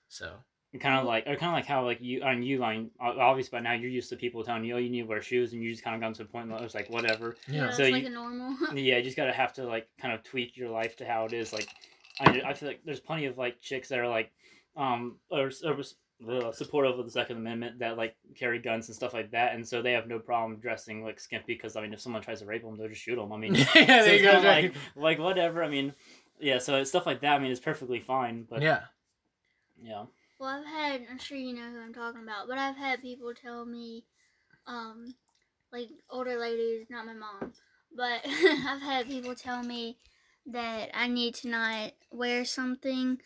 So 0.08 0.32
kind 0.78 1.00
of 1.00 1.04
like 1.04 1.24
or 1.26 1.34
kind 1.34 1.50
of 1.50 1.54
like 1.54 1.66
how 1.66 1.84
like 1.84 1.98
you 2.00 2.22
on 2.22 2.42
you 2.44 2.58
line 2.58 2.90
obviously 3.00 3.50
by 3.58 3.60
now 3.60 3.72
you're 3.72 3.90
used 3.90 4.08
to 4.08 4.14
people 4.14 4.44
telling 4.44 4.64
you 4.64 4.74
oh 4.74 4.78
you 4.78 4.88
need 4.88 5.00
to 5.00 5.06
wear 5.08 5.20
shoes 5.20 5.52
and 5.52 5.60
you 5.62 5.70
just 5.72 5.82
kind 5.82 5.96
of 5.96 6.00
gone 6.00 6.12
to 6.12 6.22
the 6.22 6.28
point 6.28 6.48
where 6.48 6.62
it's 6.62 6.74
like 6.76 6.88
whatever. 6.90 7.34
yeah. 7.48 7.66
it's 7.68 7.76
So 7.76 7.82
like 7.84 8.02
you- 8.02 8.08
a 8.08 8.10
normal. 8.12 8.56
yeah, 8.76 8.98
you 8.98 9.02
just 9.02 9.16
gotta 9.16 9.32
have 9.32 9.52
to 9.54 9.64
like 9.64 9.88
kind 10.00 10.14
of 10.14 10.22
tweak 10.22 10.56
your 10.56 10.68
life 10.70 10.94
to 10.96 11.04
how 11.04 11.24
it 11.24 11.32
is. 11.32 11.52
Like, 11.52 11.66
I, 12.20 12.42
I 12.46 12.52
feel 12.54 12.68
like 12.68 12.82
there's 12.84 13.00
plenty 13.00 13.26
of 13.26 13.36
like 13.36 13.60
chicks 13.60 13.88
that 13.88 13.98
are 13.98 14.06
like, 14.08 14.30
um, 14.76 15.16
or, 15.30 15.50
or 15.64 15.76
uh, 16.28 16.52
supportive 16.52 16.98
of 16.98 17.04
the 17.04 17.10
Second 17.10 17.38
Amendment 17.38 17.78
that 17.80 17.96
like 17.96 18.14
carry 18.36 18.58
guns 18.60 18.86
and 18.88 18.94
stuff 18.94 19.12
like 19.14 19.30
that, 19.32 19.54
and 19.54 19.66
so 19.66 19.80
they 19.82 19.92
have 19.92 20.06
no 20.06 20.18
problem 20.20 20.60
dressing 20.60 21.02
like 21.02 21.18
skimpy 21.18 21.54
because 21.54 21.74
I 21.76 21.80
mean, 21.80 21.92
if 21.94 22.00
someone 22.00 22.22
tries 22.22 22.40
to 22.40 22.46
rape 22.46 22.62
them, 22.62 22.76
they'll 22.76 22.88
just 22.88 23.00
shoot 23.02 23.16
them. 23.16 23.32
I 23.32 23.36
mean, 23.38 23.54
yeah, 23.56 23.64
so 23.64 23.72
there 23.74 23.96
it's 24.14 24.22
you 24.22 24.28
go. 24.28 24.32
kinda 24.34 24.48
like 24.48 24.74
like 24.94 25.18
whatever. 25.18 25.64
I 25.64 25.68
mean, 25.68 25.94
yeah, 26.38 26.58
so 26.58 26.84
stuff 26.84 27.06
like 27.06 27.22
that. 27.22 27.32
I 27.34 27.38
mean, 27.40 27.50
it's 27.50 27.58
perfectly 27.60 28.00
fine, 28.00 28.46
but 28.48 28.60
yeah, 28.62 28.82
yeah. 29.82 30.04
Well, 30.40 30.48
I've 30.48 30.66
had, 30.66 31.06
I'm 31.10 31.18
sure 31.18 31.36
you 31.36 31.54
know 31.54 31.70
who 31.70 31.80
I'm 31.82 31.94
talking 31.94 32.22
about, 32.22 32.48
but 32.48 32.58
I've 32.58 32.76
had 32.76 33.02
people 33.02 33.34
tell 33.34 33.66
me, 33.66 34.06
um, 34.66 35.14
like 35.72 35.88
older 36.10 36.38
ladies, 36.38 36.86
not 36.90 37.06
my 37.06 37.14
mom, 37.14 37.52
but 37.96 38.22
I've 38.26 38.82
had 38.82 39.06
people 39.08 39.34
tell 39.36 39.62
me 39.62 39.98
that 40.46 40.90
I 40.94 41.08
need 41.08 41.34
to 41.36 41.48
not 41.48 41.92
wear 42.10 42.44
something 42.46 43.20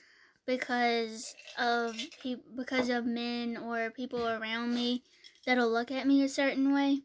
because 0.46 1.34
of 1.58 1.96
pe- 2.22 2.36
because 2.56 2.88
of 2.90 3.06
men 3.06 3.56
or 3.56 3.90
people 3.90 4.28
around 4.28 4.74
me 4.74 5.04
that'll 5.46 5.70
look 5.72 5.92
at 5.92 6.06
me 6.08 6.22
a 6.24 6.28
certain 6.28 6.74
way. 6.74 7.02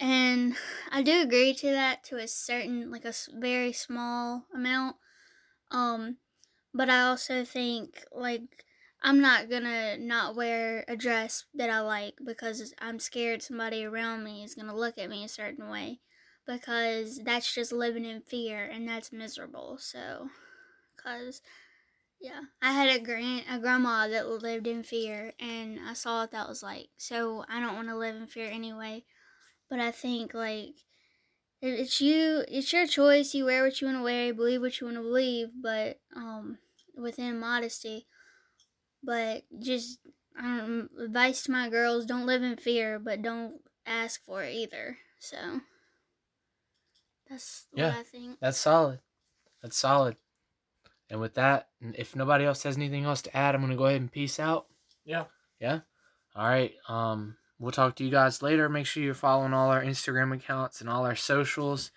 And 0.00 0.56
I 0.90 1.02
do 1.02 1.20
agree 1.22 1.54
to 1.54 1.70
that 1.70 2.02
to 2.04 2.16
a 2.16 2.26
certain, 2.28 2.90
like 2.90 3.04
a 3.04 3.12
very 3.34 3.72
small 3.72 4.46
amount. 4.54 4.96
Um, 5.70 6.18
but 6.74 6.90
I 6.90 7.02
also 7.02 7.44
think, 7.44 8.04
like, 8.12 8.64
I'm 9.02 9.20
not 9.20 9.48
gonna 9.48 9.96
not 9.96 10.36
wear 10.36 10.84
a 10.86 10.96
dress 10.96 11.44
that 11.54 11.70
I 11.70 11.80
like 11.80 12.18
because 12.24 12.74
I'm 12.78 12.98
scared 12.98 13.42
somebody 13.42 13.84
around 13.84 14.24
me 14.24 14.44
is 14.44 14.54
gonna 14.54 14.76
look 14.76 14.98
at 14.98 15.08
me 15.08 15.24
a 15.24 15.28
certain 15.28 15.70
way 15.70 16.00
because 16.46 17.20
that's 17.24 17.54
just 17.54 17.72
living 17.72 18.04
in 18.04 18.20
fear 18.20 18.64
and 18.64 18.86
that's 18.86 19.12
miserable. 19.12 19.78
So, 19.78 20.28
cause 21.02 21.40
yeah, 22.20 22.40
I 22.60 22.72
had 22.72 22.90
a 22.90 23.02
grand 23.02 23.44
a 23.50 23.58
grandma 23.58 24.08
that 24.08 24.28
lived 24.28 24.66
in 24.66 24.82
fear 24.82 25.32
and 25.40 25.78
I 25.80 25.94
saw 25.94 26.20
what 26.20 26.32
that 26.32 26.48
was 26.48 26.62
like. 26.62 26.88
So 26.98 27.44
I 27.48 27.60
don't 27.60 27.76
want 27.76 27.88
to 27.88 27.96
live 27.96 28.16
in 28.16 28.26
fear 28.26 28.50
anyway. 28.50 29.04
But 29.70 29.80
I 29.80 29.90
think 29.92 30.34
like 30.34 30.74
it's 31.62 32.00
you, 32.00 32.44
it's 32.48 32.72
your 32.72 32.86
choice. 32.86 33.34
You 33.34 33.46
wear 33.46 33.64
what 33.64 33.80
you 33.80 33.86
want 33.86 33.98
to 33.98 34.04
wear, 34.04 34.34
believe 34.34 34.60
what 34.60 34.80
you 34.80 34.86
want 34.86 34.98
to 34.98 35.02
believe, 35.02 35.48
but 35.62 36.00
um 36.14 36.58
within 36.96 37.40
modesty 37.40 38.06
but 39.02 39.42
just 39.58 39.98
I 40.38 40.58
don't 40.58 40.90
advice 40.98 41.42
to 41.44 41.50
my 41.50 41.68
girls: 41.68 42.06
don't 42.06 42.26
live 42.26 42.42
in 42.42 42.56
fear, 42.56 42.98
but 42.98 43.22
don't 43.22 43.60
ask 43.86 44.24
for 44.24 44.42
it 44.42 44.54
either. 44.54 44.98
So 45.18 45.60
that's 47.28 47.66
what 47.70 47.80
Yeah. 47.80 47.94
I 47.98 48.02
think. 48.02 48.38
That's 48.40 48.58
solid. 48.58 49.00
That's 49.62 49.76
solid. 49.76 50.16
And 51.08 51.20
with 51.20 51.34
that, 51.34 51.68
if 51.94 52.14
nobody 52.14 52.44
else 52.44 52.62
has 52.62 52.76
anything 52.76 53.04
else 53.04 53.22
to 53.22 53.36
add, 53.36 53.54
I'm 53.54 53.60
gonna 53.60 53.76
go 53.76 53.86
ahead 53.86 54.00
and 54.00 54.12
peace 54.12 54.38
out. 54.38 54.66
Yeah. 55.04 55.24
Yeah. 55.60 55.80
All 56.34 56.48
right. 56.48 56.72
Um, 56.88 57.36
we'll 57.58 57.72
talk 57.72 57.96
to 57.96 58.04
you 58.04 58.10
guys 58.10 58.42
later. 58.42 58.68
Make 58.68 58.86
sure 58.86 59.02
you're 59.02 59.14
following 59.14 59.52
all 59.52 59.70
our 59.70 59.82
Instagram 59.82 60.34
accounts 60.34 60.80
and 60.80 60.88
all 60.88 61.04
our 61.04 61.16
socials. 61.16 61.90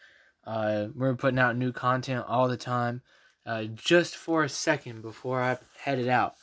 Uh, 0.46 0.88
we're 0.96 1.16
putting 1.16 1.40
out 1.40 1.56
new 1.56 1.72
content 1.72 2.26
all 2.28 2.48
the 2.48 2.58
time. 2.58 3.02
Uh, 3.46 3.66
just 3.66 4.16
for 4.16 4.44
a 4.44 4.50
second 4.50 5.02
before 5.02 5.42
I 5.42 5.58
head 5.80 6.00
it 6.00 6.08
out, 6.08 6.36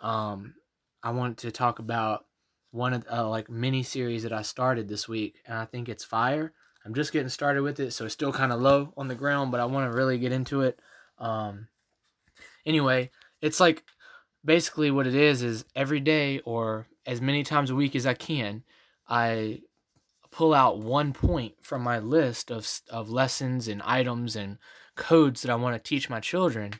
um, 0.00 0.54
I 1.02 1.10
want 1.10 1.38
to 1.38 1.50
talk 1.50 1.78
about 1.78 2.26
one 2.70 2.92
of 2.92 3.04
uh, 3.10 3.28
like 3.28 3.50
mini 3.50 3.82
series 3.82 4.22
that 4.22 4.32
I 4.32 4.42
started 4.42 4.88
this 4.88 5.08
week, 5.08 5.40
and 5.46 5.56
I 5.56 5.64
think 5.64 5.88
it's 5.88 6.04
fire. 6.04 6.52
I'm 6.84 6.94
just 6.94 7.12
getting 7.12 7.28
started 7.28 7.62
with 7.62 7.80
it, 7.80 7.92
so 7.92 8.04
it's 8.04 8.14
still 8.14 8.32
kind 8.32 8.52
of 8.52 8.60
low 8.60 8.92
on 8.96 9.08
the 9.08 9.14
ground, 9.14 9.50
but 9.50 9.60
I 9.60 9.64
want 9.64 9.90
to 9.90 9.96
really 9.96 10.18
get 10.18 10.32
into 10.32 10.62
it. 10.62 10.78
Um, 11.18 11.68
anyway, 12.64 13.10
it's 13.40 13.58
like 13.58 13.82
basically 14.44 14.90
what 14.90 15.06
it 15.06 15.14
is 15.14 15.42
is 15.42 15.64
every 15.74 16.00
day 16.00 16.40
or 16.40 16.86
as 17.04 17.20
many 17.20 17.42
times 17.42 17.70
a 17.70 17.74
week 17.74 17.96
as 17.96 18.06
I 18.06 18.14
can, 18.14 18.62
I 19.08 19.62
pull 20.30 20.54
out 20.54 20.78
one 20.78 21.12
point 21.12 21.54
from 21.60 21.82
my 21.82 21.98
list 21.98 22.50
of 22.50 22.68
of 22.90 23.10
lessons 23.10 23.68
and 23.68 23.82
items 23.82 24.36
and 24.36 24.58
codes 24.94 25.42
that 25.42 25.50
I 25.50 25.56
want 25.56 25.74
to 25.74 25.88
teach 25.88 26.10
my 26.10 26.20
children 26.20 26.74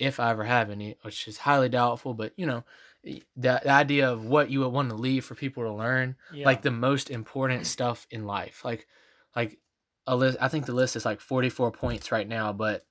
if 0.00 0.18
I 0.18 0.30
ever 0.30 0.44
have 0.44 0.70
any, 0.70 0.96
which 1.02 1.28
is 1.28 1.38
highly 1.38 1.68
doubtful, 1.68 2.14
but 2.14 2.32
you 2.36 2.46
know, 2.46 2.64
the, 3.02 3.22
the 3.36 3.70
idea 3.70 4.10
of 4.10 4.24
what 4.24 4.50
you 4.50 4.60
would 4.60 4.68
want 4.68 4.90
to 4.90 4.94
leave 4.94 5.24
for 5.24 5.34
people 5.34 5.62
to 5.62 5.72
learn 5.72 6.16
yeah. 6.32 6.44
like 6.44 6.62
the 6.62 6.70
most 6.70 7.10
important 7.10 7.66
stuff 7.66 8.06
in 8.10 8.26
life 8.26 8.64
like 8.64 8.86
like 9.34 9.58
a 10.06 10.16
list 10.16 10.36
i 10.40 10.48
think 10.48 10.66
the 10.66 10.72
list 10.72 10.96
is 10.96 11.04
like 11.04 11.20
44 11.20 11.72
points 11.72 12.12
right 12.12 12.28
now 12.28 12.52
but 12.52 12.84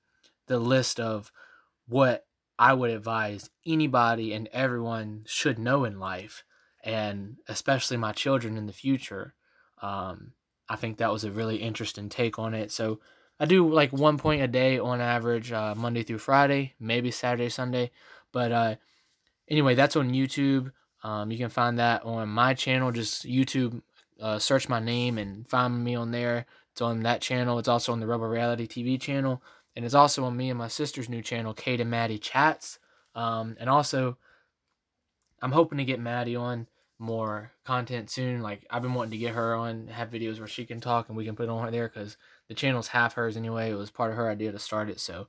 the 0.46 0.58
list 0.58 0.98
of 0.98 1.30
what 1.86 2.26
i 2.58 2.72
would 2.72 2.90
advise 2.90 3.50
anybody 3.64 4.32
and 4.32 4.48
everyone 4.52 5.22
should 5.26 5.58
know 5.58 5.84
in 5.84 6.00
life 6.00 6.44
and 6.82 7.36
especially 7.46 7.96
my 7.96 8.12
children 8.12 8.56
in 8.56 8.66
the 8.66 8.72
future 8.72 9.34
um, 9.80 10.32
i 10.68 10.76
think 10.76 10.96
that 10.98 11.12
was 11.12 11.24
a 11.24 11.30
really 11.30 11.56
interesting 11.56 12.08
take 12.08 12.38
on 12.38 12.52
it 12.52 12.72
so 12.72 12.98
i 13.40 13.44
do 13.44 13.68
like 13.68 13.92
one 13.92 14.18
point 14.18 14.42
a 14.42 14.48
day 14.48 14.78
on 14.78 15.00
average 15.00 15.50
uh, 15.50 15.74
monday 15.74 16.04
through 16.04 16.18
friday 16.18 16.74
maybe 16.78 17.10
saturday 17.10 17.48
sunday 17.48 17.90
but 18.30 18.52
uh, 18.52 18.74
anyway 19.48 19.74
that's 19.74 19.96
on 19.96 20.12
youtube 20.12 20.70
um, 21.02 21.30
you 21.30 21.38
can 21.38 21.48
find 21.48 21.78
that 21.78 22.04
on 22.04 22.28
my 22.28 22.54
channel. 22.54 22.92
Just 22.92 23.26
YouTube, 23.26 23.82
uh, 24.20 24.38
search 24.38 24.68
my 24.68 24.80
name 24.80 25.18
and 25.18 25.48
find 25.48 25.82
me 25.82 25.94
on 25.94 26.10
there. 26.10 26.46
It's 26.72 26.80
on 26.80 27.02
that 27.02 27.20
channel. 27.20 27.58
It's 27.58 27.68
also 27.68 27.92
on 27.92 28.00
the 28.00 28.06
Rebel 28.06 28.28
Reality 28.28 28.66
TV 28.66 29.00
channel, 29.00 29.42
and 29.74 29.84
it's 29.84 29.94
also 29.94 30.24
on 30.24 30.36
me 30.36 30.50
and 30.50 30.58
my 30.58 30.68
sister's 30.68 31.08
new 31.08 31.22
channel, 31.22 31.54
Kate 31.54 31.80
and 31.80 31.90
Maddie 31.90 32.18
Chats. 32.18 32.78
Um, 33.14 33.56
and 33.58 33.68
also, 33.68 34.18
I'm 35.42 35.52
hoping 35.52 35.78
to 35.78 35.84
get 35.84 35.98
Maddie 35.98 36.36
on 36.36 36.68
more 36.98 37.52
content 37.64 38.10
soon. 38.10 38.42
Like 38.42 38.66
I've 38.70 38.82
been 38.82 38.94
wanting 38.94 39.12
to 39.12 39.18
get 39.18 39.34
her 39.34 39.54
on, 39.54 39.88
have 39.88 40.10
videos 40.10 40.38
where 40.38 40.46
she 40.46 40.66
can 40.66 40.80
talk 40.80 41.08
and 41.08 41.16
we 41.16 41.24
can 41.24 41.34
put 41.34 41.44
it 41.44 41.48
on 41.48 41.64
her 41.64 41.70
there 41.70 41.88
because 41.88 42.16
the 42.50 42.54
channel's 42.56 42.88
half 42.88 43.14
hers 43.14 43.36
anyway. 43.36 43.70
It 43.70 43.76
was 43.76 43.92
part 43.92 44.10
of 44.10 44.16
her 44.16 44.28
idea 44.28 44.50
to 44.50 44.58
start 44.58 44.90
it. 44.90 44.98
So 44.98 45.28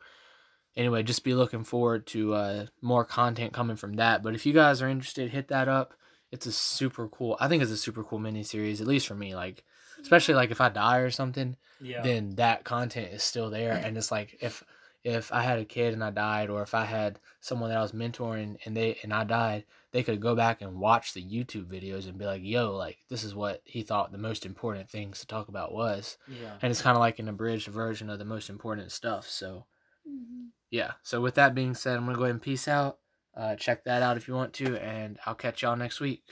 anyway, 0.76 1.04
just 1.04 1.24
be 1.24 1.36
looking 1.36 1.64
forward 1.64 2.08
to 2.08 2.34
uh, 2.34 2.66
more 2.82 3.06
content 3.06 3.54
coming 3.54 3.76
from 3.76 3.94
that. 3.98 4.24
But 4.24 4.34
if 4.34 4.44
you 4.44 4.54
guys 4.54 4.82
are 4.82 4.90
interested, 4.90 5.30
hit 5.30 5.48
that 5.50 5.68
up. 5.68 5.94
It's 6.32 6.48
a 6.48 6.52
super 6.52 7.08
cool. 7.08 7.38
I 7.40 7.48
think 7.48 7.62
it's 7.62 7.72
a 7.72 7.78
super 7.78 8.04
cool 8.04 8.18
mini 8.18 8.42
series, 8.42 8.82
at 8.82 8.88
least 8.88 9.06
for 9.06 9.14
me. 9.14 9.36
Like, 9.36 9.64
especially 10.02 10.34
like 10.34 10.50
if 10.50 10.60
I 10.62 10.70
die 10.70 10.98
or 10.98 11.12
something, 11.12 11.58
Yeah. 11.80 12.02
then 12.02 12.32
that 12.38 12.64
content 12.64 13.14
is 13.14 13.22
still 13.22 13.52
there. 13.52 13.74
And 13.74 13.96
it's 13.98 14.12
like 14.12 14.38
if 14.42 14.64
if 15.04 15.32
I 15.32 15.42
had 15.42 15.60
a 15.60 15.66
kid 15.66 15.94
and 15.94 16.04
I 16.04 16.12
died, 16.12 16.50
or 16.50 16.62
if 16.62 16.74
I 16.76 16.86
had 16.86 17.20
someone 17.40 17.70
that 17.70 17.78
I 17.78 17.82
was 17.82 17.92
mentoring 17.92 18.58
and 18.66 18.76
they 18.78 18.98
and 19.04 19.14
I 19.14 19.24
died, 19.24 19.66
they 19.92 20.04
could 20.04 20.22
go 20.22 20.36
back 20.36 20.62
and 20.62 20.80
watch 20.80 21.14
the 21.14 21.24
YouTube 21.24 21.66
videos 21.66 22.08
and 22.08 22.18
be 22.18 22.26
like, 22.26 22.44
"Yo, 22.44 22.76
like 22.76 23.00
this 23.10 23.24
is 23.24 23.34
what 23.36 23.62
he 23.66 23.82
thought 23.84 24.12
the 24.12 24.18
most 24.18 24.46
important 24.46 24.90
things 24.90 25.20
to 25.20 25.28
talk 25.28 25.48
about 25.48 25.74
was." 25.74 26.18
yeah. 26.28 26.58
And 26.62 26.70
it's 26.72 26.82
kind 26.82 26.96
of 26.96 27.02
like 27.02 27.20
an 27.20 27.28
abridged 27.28 27.68
version 27.68 28.10
of 28.10 28.20
the 28.20 28.26
most 28.26 28.50
important 28.50 28.92
stuff. 28.92 29.28
So 29.28 29.66
Mhm. 30.08 30.50
yeah. 30.70 30.94
So 31.04 31.22
with 31.22 31.36
that 31.36 31.56
being 31.56 31.74
said, 31.76 31.98
I'm 31.98 32.06
gonna 32.06 32.18
go 32.18 32.24
ahead 32.24 32.36
and 32.36 32.42
peace 32.42 32.68
out. 32.68 33.00
Uh, 33.36 33.56
check 33.56 33.84
that 33.86 34.02
out 34.04 34.18
if 34.18 34.28
you 34.28 34.34
want 34.36 34.54
to, 34.56 34.78
and 34.78 35.18
I'll 35.26 35.36
catch 35.36 35.62
y'all 35.62 35.76
next 35.76 36.00
week. 36.00 36.24